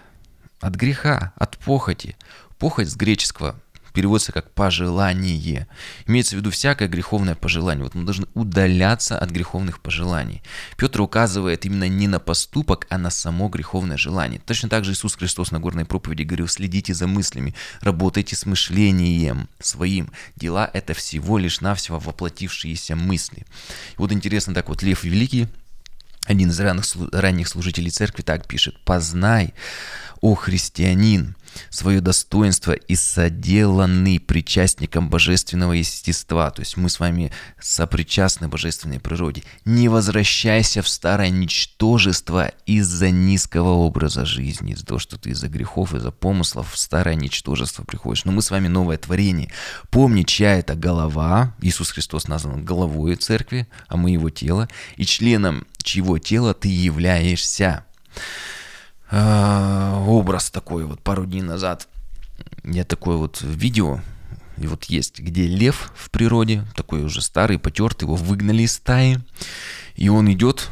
от 0.61 0.75
греха, 0.75 1.33
от 1.37 1.57
похоти. 1.57 2.17
Похоть 2.59 2.91
с 2.91 2.95
греческого 2.95 3.59
переводится 3.93 4.33
как 4.33 4.53
пожелание. 4.53 5.67
Имеется 6.07 6.37
в 6.37 6.39
виду 6.39 6.51
всякое 6.51 6.89
греховное 6.89 7.35
пожелание. 7.35 7.85
Вот 7.85 7.95
мы 7.95 8.05
должны 8.05 8.27
удаляться 8.35 9.19
от 9.19 9.31
греховных 9.31 9.81
пожеланий. 9.81 10.43
Петр 10.77 11.01
указывает 11.01 11.65
именно 11.65 11.89
не 11.89 12.09
на 12.09 12.19
поступок, 12.19 12.87
а 12.91 12.99
на 12.99 13.11
само 13.11 13.49
греховное 13.49 13.97
желание. 13.97 14.41
Точно 14.45 14.69
так 14.69 14.85
же 14.85 14.93
Иисус 14.93 15.17
Христос 15.17 15.51
на 15.51 15.61
горной 15.61 15.85
проповеди 15.85 16.23
говорил, 16.23 16.49
следите 16.49 16.95
за 16.95 17.07
мыслями, 17.07 17.55
работайте 17.81 18.37
с 18.37 18.47
мышлением 18.47 19.49
своим. 19.61 20.11
Дела– 20.37 20.71
это 20.73 20.95
всего 20.95 21.39
лишь 21.39 21.61
навсего 21.61 21.99
воплотившиеся 21.99 22.97
мысли. 22.97 23.47
И 23.93 23.97
вот 23.99 24.13
интересно, 24.13 24.55
так 24.55 24.69
вот 24.69 24.83
Лев 24.83 25.05
Великий, 25.05 25.49
один 26.27 26.51
из 26.51 26.61
ранних, 26.61 26.85
ранних 27.13 27.49
служителей 27.49 27.91
церкви 27.91 28.23
так 28.23 28.47
пишет, 28.47 28.79
«Познай, 28.85 29.55
о 30.21 30.35
христианин, 30.37 31.35
свое 31.71 32.01
достоинство 32.01 32.73
и 32.73 32.95
соделанный 32.95 34.21
причастником 34.21 35.09
божественного 35.11 35.73
естества. 35.73 36.51
То 36.51 36.61
есть 36.61 36.77
мы 36.77 36.89
с 36.89 37.01
вами 37.01 37.33
сопричастны 37.61 38.49
божественной 38.49 39.01
природе. 39.01 39.43
Не 39.65 39.89
возвращайся 39.89 40.83
в 40.83 40.89
старое 40.89 41.31
ничтожество 41.31 42.53
из-за 42.67 43.11
низкого 43.11 43.71
образа 43.71 44.25
жизни, 44.25 44.73
из-за 44.73 44.87
того, 44.87 44.99
что 44.99 45.19
ты 45.19 45.31
из-за 45.31 45.49
грехов, 45.49 45.95
из-за 45.95 46.11
помыслов 46.11 46.73
в 46.73 46.79
старое 46.79 47.15
ничтожество 47.15 47.85
приходишь. 47.85 48.25
Но 48.25 48.33
мы 48.33 48.43
с 48.43 48.51
вами 48.51 48.69
новое 48.69 48.99
творение. 48.99 49.51
Помни, 49.91 50.23
чья 50.23 50.59
это 50.59 50.75
голова. 50.75 51.55
Иисус 51.61 51.91
Христос 51.91 52.29
назван 52.29 52.65
головой 52.65 53.17
церкви, 53.17 53.69
а 53.89 53.97
мы 53.97 54.11
его 54.11 54.31
тело. 54.31 54.69
И 54.97 55.05
членом 55.05 55.67
чьего 55.83 56.19
тела 56.19 56.55
ты 56.55 56.69
являешься. 56.69 57.85
А, 59.15 60.03
образ 60.07 60.51
такой 60.51 60.85
вот 60.85 61.03
пару 61.03 61.27
дней 61.27 61.43
назад. 61.43 61.87
Я 62.65 62.85
такое 62.85 63.17
вот 63.19 63.43
видео, 63.43 64.01
и 64.57 64.67
вот 64.67 64.85
есть, 64.85 65.21
где 65.21 65.47
лев 65.47 65.93
в 65.95 66.11
природе, 66.11 66.65
такой 66.75 67.03
уже 67.03 67.21
старый, 67.21 67.59
потертый, 67.59 68.07
его 68.07 68.17
выгнали 68.17 68.63
из 68.63 68.73
стаи, 68.73 69.19
и 69.97 70.09
он 70.09 70.33
идет 70.33 70.71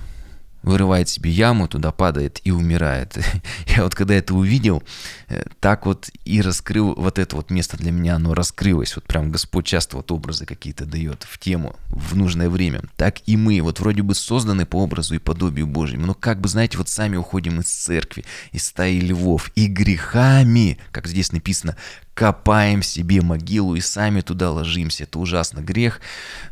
вырывает 0.63 1.09
себе 1.09 1.31
яму, 1.31 1.69
туда 1.69 1.91
падает 1.93 2.41
и 2.45 2.51
умирает. 2.51 3.19
Я 3.67 3.85
вот 3.85 3.95
когда 3.95 4.15
это 4.15 4.35
увидел, 4.35 4.83
э, 5.29 5.45
так 5.61 5.87
вот 5.87 6.11
и 6.25 6.41
раскрыл 6.43 6.95
вот 6.95 7.19
это 7.19 7.37
вот 7.37 7.51
место 7.51 7.77
для 7.77 7.93
меня, 7.93 8.17
оно 8.17 8.35
раскрылось. 8.35 8.95
Вот 8.95 9.05
прям 9.05 9.31
Господь 9.31 9.67
часто 9.67 9.97
вот 9.97 10.11
образы 10.13 10.47
какие-то 10.47 10.85
дает 10.85 11.27
в 11.29 11.39
тему, 11.39 11.77
в 11.89 12.17
нужное 12.17 12.49
время. 12.49 12.83
Так 12.97 13.17
и 13.27 13.37
мы, 13.37 13.61
вот 13.63 13.81
вроде 13.81 14.03
бы 14.03 14.15
созданы 14.15 14.67
по 14.67 14.77
образу 14.77 15.15
и 15.15 15.19
подобию 15.19 15.67
Божьему, 15.67 16.07
но 16.07 16.15
как 16.15 16.41
бы, 16.41 16.49
знаете, 16.49 16.79
вот 16.79 16.89
сами 16.89 17.17
уходим 17.17 17.61
из 17.61 17.67
церкви, 17.67 18.25
из 18.53 18.67
стаи 18.67 19.01
львов, 19.01 19.51
и 19.55 19.67
грехами, 19.67 20.79
как 20.93 21.07
здесь 21.07 21.33
написано, 21.33 21.77
копаем 22.21 22.83
себе 22.83 23.23
могилу 23.23 23.77
и 23.77 23.81
сами 23.81 24.21
туда 24.21 24.51
ложимся. 24.51 25.05
Это 25.05 25.19
ужасно. 25.19 25.61
Грех, 25.61 26.03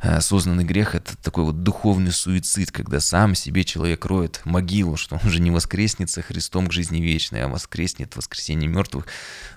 э, 0.01 0.17
осознанный 0.17 0.65
грех, 0.65 0.95
это 0.95 1.15
такой 1.19 1.45
вот 1.45 1.63
духовный 1.63 2.11
суицид, 2.11 2.73
когда 2.73 3.01
сам 3.01 3.35
себе 3.35 3.65
человек 3.65 4.07
роет 4.07 4.41
могилу, 4.47 4.97
что 4.97 5.17
он 5.17 5.29
уже 5.29 5.43
не 5.43 5.51
воскреснется 5.51 6.23
Христом 6.23 6.69
к 6.69 6.73
жизни 6.73 7.03
вечной, 7.03 7.43
а 7.43 7.49
воскреснет 7.49 8.15
в 8.15 8.17
воскресенье 8.17 8.67
мертвых 8.67 9.09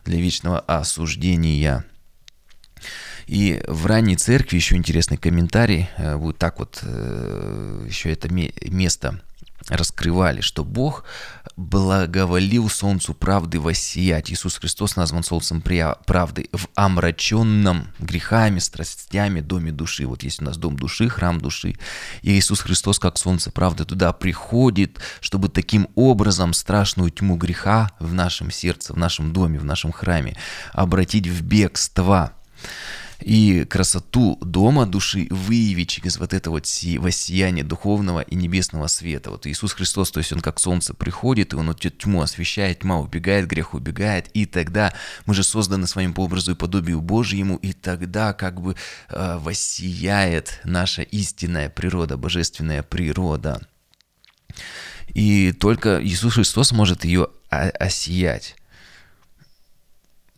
для 0.03 0.19
вечного 0.19 0.59
осуждения. 0.59 1.85
И 3.25 3.63
в 3.65 3.85
ранней 3.85 4.17
церкви 4.17 4.57
еще 4.57 4.75
интересный 4.75 5.15
комментарий, 5.15 5.87
э, 5.95 6.15
вот 6.15 6.37
так 6.37 6.59
вот 6.59 6.79
э, 6.81 7.85
еще 7.87 8.11
это 8.11 8.27
место 8.29 9.21
раскрывали, 9.69 10.41
что 10.41 10.63
Бог 10.63 11.05
благоволил 11.55 12.69
солнцу 12.69 13.13
правды 13.13 13.59
воссиять. 13.59 14.31
Иисус 14.31 14.57
Христос 14.57 14.95
назван 14.95 15.23
солнцем 15.23 15.61
правды 15.61 16.49
в 16.51 16.67
омраченном 16.75 17.87
грехами, 17.99 18.59
страстями 18.59 19.41
доме 19.41 19.71
души. 19.71 20.05
Вот 20.05 20.23
есть 20.23 20.41
у 20.41 20.45
нас 20.45 20.57
дом 20.57 20.77
души, 20.77 21.09
храм 21.09 21.39
души. 21.39 21.75
И 22.21 22.31
Иисус 22.31 22.61
Христос, 22.61 22.99
как 22.99 23.17
солнце 23.17 23.51
правды, 23.51 23.85
туда 23.85 24.13
приходит, 24.13 24.99
чтобы 25.19 25.49
таким 25.49 25.87
образом 25.95 26.53
страшную 26.53 27.11
тьму 27.11 27.35
греха 27.35 27.91
в 27.99 28.13
нашем 28.13 28.51
сердце, 28.51 28.93
в 28.93 28.97
нашем 28.97 29.33
доме, 29.33 29.59
в 29.59 29.65
нашем 29.65 29.91
храме 29.91 30.37
обратить 30.73 31.27
в 31.27 31.43
бегство 31.43 32.33
и 33.21 33.65
красоту 33.65 34.37
дома 34.41 34.85
души 34.85 35.27
выявить 35.29 35.89
через 35.89 36.17
вот 36.17 36.33
это 36.33 36.49
вот 36.49 36.65
воссияние 36.97 37.63
духовного 37.63 38.21
и 38.21 38.35
небесного 38.35 38.87
света. 38.87 39.31
Вот 39.31 39.47
Иисус 39.47 39.73
Христос, 39.73 40.11
то 40.11 40.19
есть 40.19 40.33
Он 40.33 40.41
как 40.41 40.59
солнце 40.59 40.93
приходит, 40.93 41.53
и 41.53 41.55
Он 41.55 41.69
эту 41.69 41.89
тьму 41.89 42.21
освещает, 42.21 42.79
тьма 42.79 42.99
убегает, 42.99 43.47
грех 43.47 43.73
убегает, 43.73 44.29
и 44.33 44.45
тогда 44.45 44.93
мы 45.25 45.33
же 45.33 45.43
созданы 45.43 45.87
с 45.87 45.95
вами 45.95 46.11
по 46.11 46.21
образу 46.21 46.51
и 46.51 46.55
подобию 46.55 47.01
Божьему, 47.01 47.57
и 47.57 47.73
тогда 47.73 48.33
как 48.33 48.61
бы 48.61 48.75
э, 49.09 49.37
воссияет 49.37 50.59
наша 50.63 51.03
истинная 51.03 51.69
природа, 51.69 52.17
божественная 52.17 52.83
природа. 52.83 53.61
И 55.13 55.51
только 55.51 56.03
Иисус 56.03 56.35
Христос 56.35 56.71
может 56.71 57.03
ее 57.05 57.27
осиять. 57.49 58.55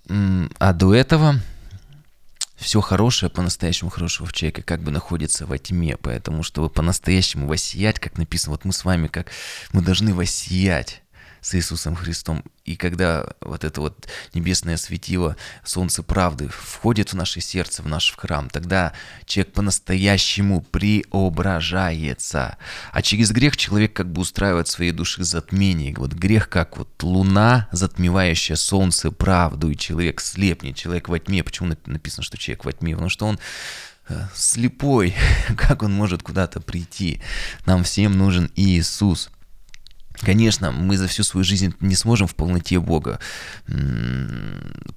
А 0.10 0.74
до 0.74 0.94
этого 0.94 1.40
все 2.64 2.82
хорошее, 2.82 3.30
по-настоящему 3.30 3.92
хорошего 3.92 4.26
в 4.26 4.34
человеке 4.34 4.64
как 4.64 4.82
бы 4.82 4.90
находится 4.90 5.46
во 5.46 5.58
тьме, 5.58 5.98
поэтому 5.98 6.42
чтобы 6.42 6.70
по-настоящему 6.70 7.48
воссиять, 7.48 8.00
как 8.00 8.18
написано, 8.18 8.54
вот 8.54 8.66
мы 8.66 8.74
с 8.74 8.84
вами, 8.86 9.08
как 9.08 9.28
мы 9.72 9.82
должны 9.82 10.14
воссиять 10.16 11.03
с 11.44 11.54
Иисусом 11.56 11.96
Христом. 11.96 12.44
И 12.64 12.78
когда 12.78 13.26
вот 13.42 13.66
это 13.66 13.82
вот 13.82 14.08
небесное 14.34 14.78
светило, 14.78 15.36
солнце 15.66 16.02
правды 16.02 16.48
входит 16.48 17.12
в 17.12 17.16
наше 17.16 17.42
сердце, 17.42 17.84
в 17.84 17.88
наш 17.88 18.16
храм, 18.16 18.50
тогда 18.50 18.94
человек 19.26 19.54
по-настоящему 19.54 20.62
преображается. 20.62 22.58
А 22.94 23.02
через 23.02 23.32
грех 23.32 23.58
человек 23.58 23.92
как 23.94 24.10
бы 24.10 24.22
устраивает 24.22 24.70
своей 24.70 24.92
души 24.92 25.26
затмение. 25.26 25.94
Вот 25.98 26.14
грех 26.14 26.48
как 26.48 26.78
вот 26.78 27.04
луна, 27.04 27.68
затмевающая 27.74 28.56
солнце 28.56 29.12
правду, 29.12 29.70
и 29.70 29.78
человек 29.78 30.22
слепнет, 30.22 30.78
человек 30.78 31.10
во 31.10 31.20
тьме. 31.20 31.44
Почему 31.44 31.76
написано, 31.86 32.24
что 32.24 32.38
человек 32.38 32.64
во 32.64 32.72
тьме? 32.72 32.94
Потому 32.94 33.10
что 33.10 33.26
он 33.26 33.38
э, 34.08 34.28
слепой, 34.34 35.14
как 35.58 35.84
он 35.84 35.92
может 35.92 36.24
куда-то 36.24 36.62
прийти. 36.62 37.22
Нам 37.66 37.84
всем 37.84 38.18
нужен 38.18 38.50
Иисус. 38.56 39.30
Конечно, 40.20 40.72
мы 40.72 40.98
за 40.98 41.08
всю 41.08 41.24
свою 41.24 41.44
жизнь 41.44 41.74
не 41.80 41.96
сможем 41.96 42.28
в 42.28 42.36
полноте 42.36 42.80
Бога 42.80 43.20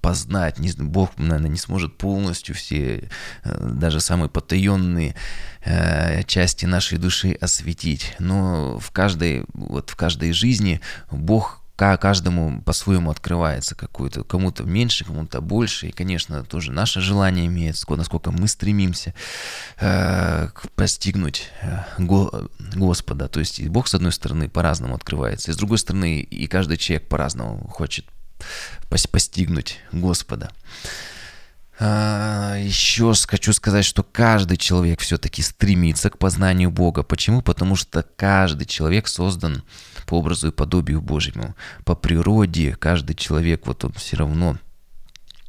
познать. 0.00 0.56
Бог, 0.78 1.10
наверное, 1.18 1.50
не 1.50 1.58
сможет 1.58 1.96
полностью 1.96 2.54
все, 2.54 3.08
э, 3.42 3.68
даже 3.68 4.00
самые 4.00 4.28
потаенные 4.28 5.14
э, 5.64 6.22
части 6.24 6.66
нашей 6.66 6.98
души 6.98 7.36
осветить. 7.40 8.14
Но 8.18 8.78
в 8.78 8.90
каждой, 8.92 9.44
вот 9.54 9.90
в 9.90 9.96
каждой 9.96 10.32
жизни 10.32 10.80
Бог 11.10 11.65
каждому 11.76 12.62
по-своему 12.62 13.10
открывается 13.10 13.74
какую-то, 13.74 14.24
кому-то 14.24 14.64
меньше, 14.64 15.04
кому-то 15.04 15.40
больше, 15.40 15.88
и, 15.88 15.92
конечно, 15.92 16.42
тоже 16.42 16.72
наше 16.72 17.00
желание 17.00 17.46
имеет, 17.46 17.76
насколько 17.88 18.30
мы 18.30 18.48
стремимся 18.48 19.14
э, 19.78 20.48
постигнуть 20.74 21.50
э, 21.62 21.80
го, 21.98 22.48
Господа, 22.74 23.28
то 23.28 23.40
есть 23.40 23.58
и 23.58 23.68
Бог, 23.68 23.88
с 23.88 23.94
одной 23.94 24.12
стороны, 24.12 24.48
по-разному 24.48 24.94
открывается, 24.94 25.50
и 25.50 25.54
с 25.54 25.56
другой 25.56 25.78
стороны, 25.78 26.20
и 26.20 26.46
каждый 26.46 26.78
человек 26.78 27.08
по-разному 27.08 27.68
хочет 27.68 28.06
постигнуть 28.88 29.78
Господа. 29.92 30.50
А, 31.78 32.56
еще 32.58 33.12
хочу 33.28 33.52
сказать, 33.52 33.84
что 33.84 34.02
каждый 34.02 34.56
человек 34.56 35.00
все-таки 35.00 35.42
стремится 35.42 36.08
к 36.08 36.18
познанию 36.18 36.70
Бога. 36.70 37.02
Почему? 37.02 37.42
Потому 37.42 37.76
что 37.76 38.02
каждый 38.16 38.66
человек 38.66 39.08
создан 39.08 39.62
по 40.06 40.14
образу 40.14 40.48
и 40.48 40.52
подобию 40.52 41.02
Божьему. 41.02 41.54
По 41.84 41.94
природе 41.94 42.76
каждый 42.76 43.14
человек, 43.14 43.66
вот 43.66 43.84
он 43.84 43.92
все 43.92 44.16
равно 44.16 44.56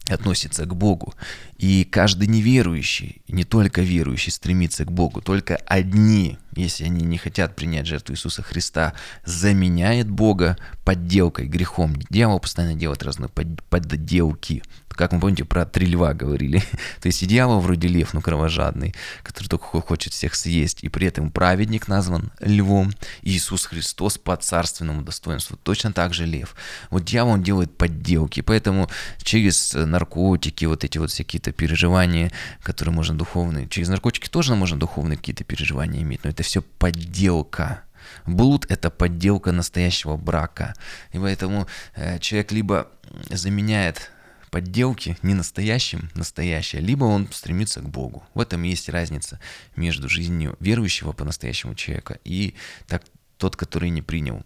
относится 0.10 0.66
к 0.66 0.76
Богу. 0.76 1.14
И 1.58 1.86
каждый 1.86 2.28
неверующий, 2.28 3.22
не 3.28 3.44
только 3.44 3.82
верующий, 3.82 4.32
стремится 4.32 4.86
к 4.86 4.92
Богу. 4.92 5.22
Только 5.22 5.56
одни, 5.66 6.38
если 6.64 6.86
они 6.86 7.06
не 7.06 7.18
хотят 7.18 7.56
принять 7.56 7.88
жертву 7.88 8.14
Иисуса 8.14 8.42
Христа, 8.42 8.94
заменяет 9.26 10.10
Бога 10.10 10.58
подделкой, 10.84 11.48
грехом. 11.48 11.96
Дьявол 12.10 12.40
постоянно 12.40 12.76
делает 12.76 13.04
разные 13.04 13.30
подделки 13.30 14.64
как 14.98 15.14
мы 15.14 15.20
помните, 15.20 15.46
про 15.46 15.66
три 15.66 15.86
льва 15.86 16.14
говорили. 16.14 16.60
То 17.02 17.08
есть 17.08 17.24
и 17.24 17.26
дьявол 17.26 17.62
вроде 17.62 17.88
лев, 17.88 18.14
но 18.14 18.22
кровожадный, 18.22 18.94
который 19.24 19.48
только 19.48 19.80
хочет 19.80 20.12
всех 20.12 20.36
съесть, 20.36 20.84
и 20.84 20.90
при 20.90 21.08
этом 21.08 21.32
праведник 21.32 21.88
назван 21.88 22.32
львом, 22.42 22.92
Иисус 23.22 23.66
Христос 23.66 24.18
по 24.18 24.36
царственному 24.36 25.04
достоинству 25.04 25.56
точно 25.56 25.94
так 25.94 26.14
же 26.14 26.26
лев. 26.26 26.56
Вот 26.90 27.06
дьявол 27.06 27.38
делает 27.38 27.78
подделки, 27.78 28.42
поэтому 28.42 28.90
через 29.22 29.74
наркотики, 29.74 30.66
вот 30.66 30.84
эти 30.84 30.98
вот 30.98 31.12
всякие-то 31.12 31.52
переживания, 31.52 32.32
которые 32.64 32.94
можно 32.94 33.16
духовные, 33.16 33.70
через 33.70 33.90
наркотики 33.90 34.28
тоже 34.28 34.56
можно 34.56 34.80
духовные 34.80 35.18
какие-то 35.18 35.44
переживания 35.44 36.02
иметь, 36.02 36.24
но 36.24 36.32
это 36.32 36.44
все 36.48 36.62
подделка. 36.62 37.84
Блуд– 38.26 38.66
это 38.70 38.90
подделка 38.90 39.52
настоящего 39.52 40.16
брака. 40.16 40.74
И 41.12 41.20
поэтому 41.20 41.68
э, 41.96 42.20
человек 42.20 42.52
либо 42.54 42.88
заменяет 43.30 44.12
подделки 44.50 45.18
не 45.22 45.34
настоящим 45.34 46.10
настоящее, 46.16 46.82
либо 46.82 47.04
он 47.04 47.28
стремится 47.32 47.82
к 47.82 47.90
Богу. 47.90 48.24
В 48.34 48.40
этом 48.40 48.64
есть 48.64 48.88
разница 48.88 49.42
между 49.76 50.08
жизнью 50.08 50.56
верующего 50.62 51.12
по-настоящему 51.12 51.76
человека 51.76 52.18
и 52.24 52.56
так, 52.88 53.04
тот, 53.38 53.56
который 53.56 53.90
не 53.90 54.02
принял 54.02 54.44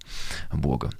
Бога. 0.51 0.91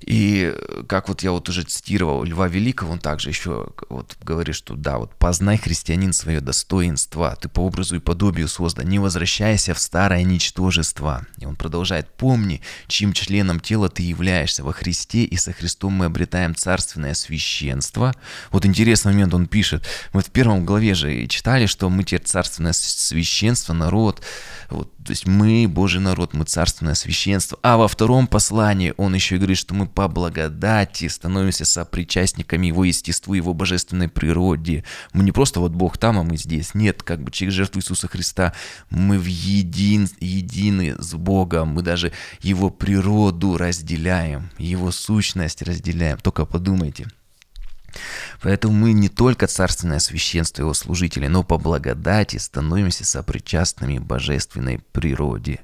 И 0.00 0.54
как 0.88 1.08
вот 1.08 1.22
я 1.22 1.32
вот 1.32 1.48
уже 1.48 1.62
цитировал 1.62 2.22
Льва 2.22 2.48
Великого, 2.48 2.92
он 2.92 2.98
также 2.98 3.30
еще 3.30 3.68
вот 3.88 4.16
говорит, 4.22 4.54
что 4.54 4.74
да, 4.74 4.98
вот 4.98 5.14
познай, 5.14 5.56
христианин, 5.56 6.12
свое 6.12 6.40
достоинство, 6.40 7.36
ты 7.40 7.48
по 7.48 7.60
образу 7.60 7.96
и 7.96 8.00
подобию 8.00 8.48
создан, 8.48 8.88
не 8.88 8.98
возвращайся 8.98 9.74
в 9.74 9.78
старое 9.78 10.22
ничтожество. 10.22 11.26
И 11.38 11.46
он 11.46 11.56
продолжает, 11.56 12.08
помни, 12.14 12.60
чьим 12.88 13.12
членом 13.12 13.58
тела 13.58 13.88
ты 13.88 14.02
являешься 14.02 14.62
во 14.62 14.72
Христе, 14.72 15.24
и 15.24 15.36
со 15.36 15.52
Христом 15.52 15.94
мы 15.94 16.06
обретаем 16.06 16.54
царственное 16.54 17.14
священство. 17.14 18.14
Вот 18.50 18.66
интересный 18.66 19.12
момент 19.12 19.34
он 19.34 19.46
пишет, 19.46 19.86
мы 20.12 20.20
в 20.20 20.30
первом 20.30 20.66
главе 20.66 20.94
же 20.94 21.26
читали, 21.26 21.66
что 21.66 21.88
мы 21.88 22.04
теперь 22.04 22.22
царственное 22.22 22.72
священство, 22.74 23.72
народ, 23.72 24.22
вот, 24.68 24.92
то 25.06 25.12
есть 25.12 25.24
мы, 25.24 25.68
Божий 25.68 26.00
народ, 26.00 26.34
мы 26.34 26.44
царственное 26.44 26.94
священство. 26.94 27.56
А 27.62 27.76
во 27.76 27.86
втором 27.86 28.26
послании 28.26 28.92
он 28.96 29.14
еще 29.14 29.36
говорит, 29.36 29.56
что 29.56 29.72
мы 29.72 29.86
по 29.86 30.08
благодати 30.08 31.06
становимся 31.06 31.64
сопричастниками 31.64 32.66
Его 32.66 32.82
естеству, 32.82 33.34
Его 33.34 33.54
божественной 33.54 34.08
природе. 34.08 34.82
Мы 35.12 35.22
не 35.22 35.30
просто 35.30 35.60
вот 35.60 35.70
Бог 35.70 35.96
там, 35.96 36.18
а 36.18 36.24
мы 36.24 36.36
здесь. 36.36 36.74
Нет, 36.74 37.04
как 37.04 37.22
бы 37.22 37.30
через 37.30 37.52
жертву 37.52 37.78
Иисуса 37.78 38.08
Христа 38.08 38.52
мы 38.90 39.16
в 39.16 39.26
един, 39.26 40.08
едины 40.18 40.96
с 40.98 41.14
Богом. 41.14 41.68
Мы 41.68 41.82
даже 41.82 42.10
Его 42.40 42.70
природу 42.70 43.56
разделяем, 43.56 44.50
Его 44.58 44.90
сущность 44.90 45.62
разделяем. 45.62 46.18
Только 46.18 46.44
подумайте. 46.46 47.06
Поэтому 48.42 48.74
мы 48.74 48.92
не 48.92 49.08
только 49.08 49.46
царственное 49.46 49.98
священство 49.98 50.62
его 50.62 50.74
служители, 50.74 51.26
но 51.26 51.42
по 51.42 51.58
благодати 51.58 52.36
становимся 52.36 53.04
сопричастными 53.04 53.98
божественной 53.98 54.80
природе. 54.92 55.60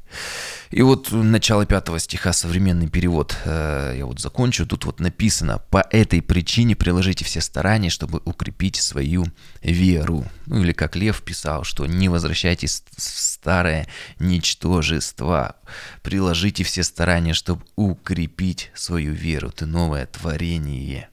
И 0.70 0.80
вот 0.80 1.12
начало 1.12 1.66
пятого 1.66 1.98
стиха, 1.98 2.32
современный 2.32 2.88
перевод, 2.88 3.36
э, 3.44 3.96
я 3.98 4.06
вот 4.06 4.20
закончу, 4.20 4.66
тут 4.66 4.86
вот 4.86 5.00
написано, 5.00 5.58
по 5.70 5.86
этой 5.90 6.22
причине 6.22 6.74
приложите 6.74 7.26
все 7.26 7.42
старания, 7.42 7.90
чтобы 7.90 8.22
укрепить 8.24 8.76
свою 8.76 9.26
веру. 9.62 10.24
Ну 10.46 10.62
или 10.62 10.72
как 10.72 10.96
Лев 10.96 11.20
писал, 11.22 11.64
что 11.64 11.84
не 11.84 12.08
возвращайтесь 12.08 12.84
в 12.96 13.02
старое 13.02 13.86
ничтожество, 14.18 15.56
приложите 16.02 16.64
все 16.64 16.82
старания, 16.84 17.34
чтобы 17.34 17.62
укрепить 17.76 18.70
свою 18.74 19.12
веру, 19.12 19.50
ты 19.50 19.66
новое 19.66 20.06
творение. 20.06 21.10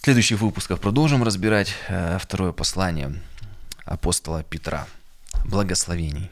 В 0.00 0.04
следующих 0.04 0.40
выпусках 0.40 0.80
продолжим 0.80 1.22
разбирать 1.22 1.74
э, 1.88 2.16
второе 2.18 2.52
послание 2.52 3.12
апостола 3.84 4.42
Петра. 4.42 4.86
Благословений. 5.44 6.30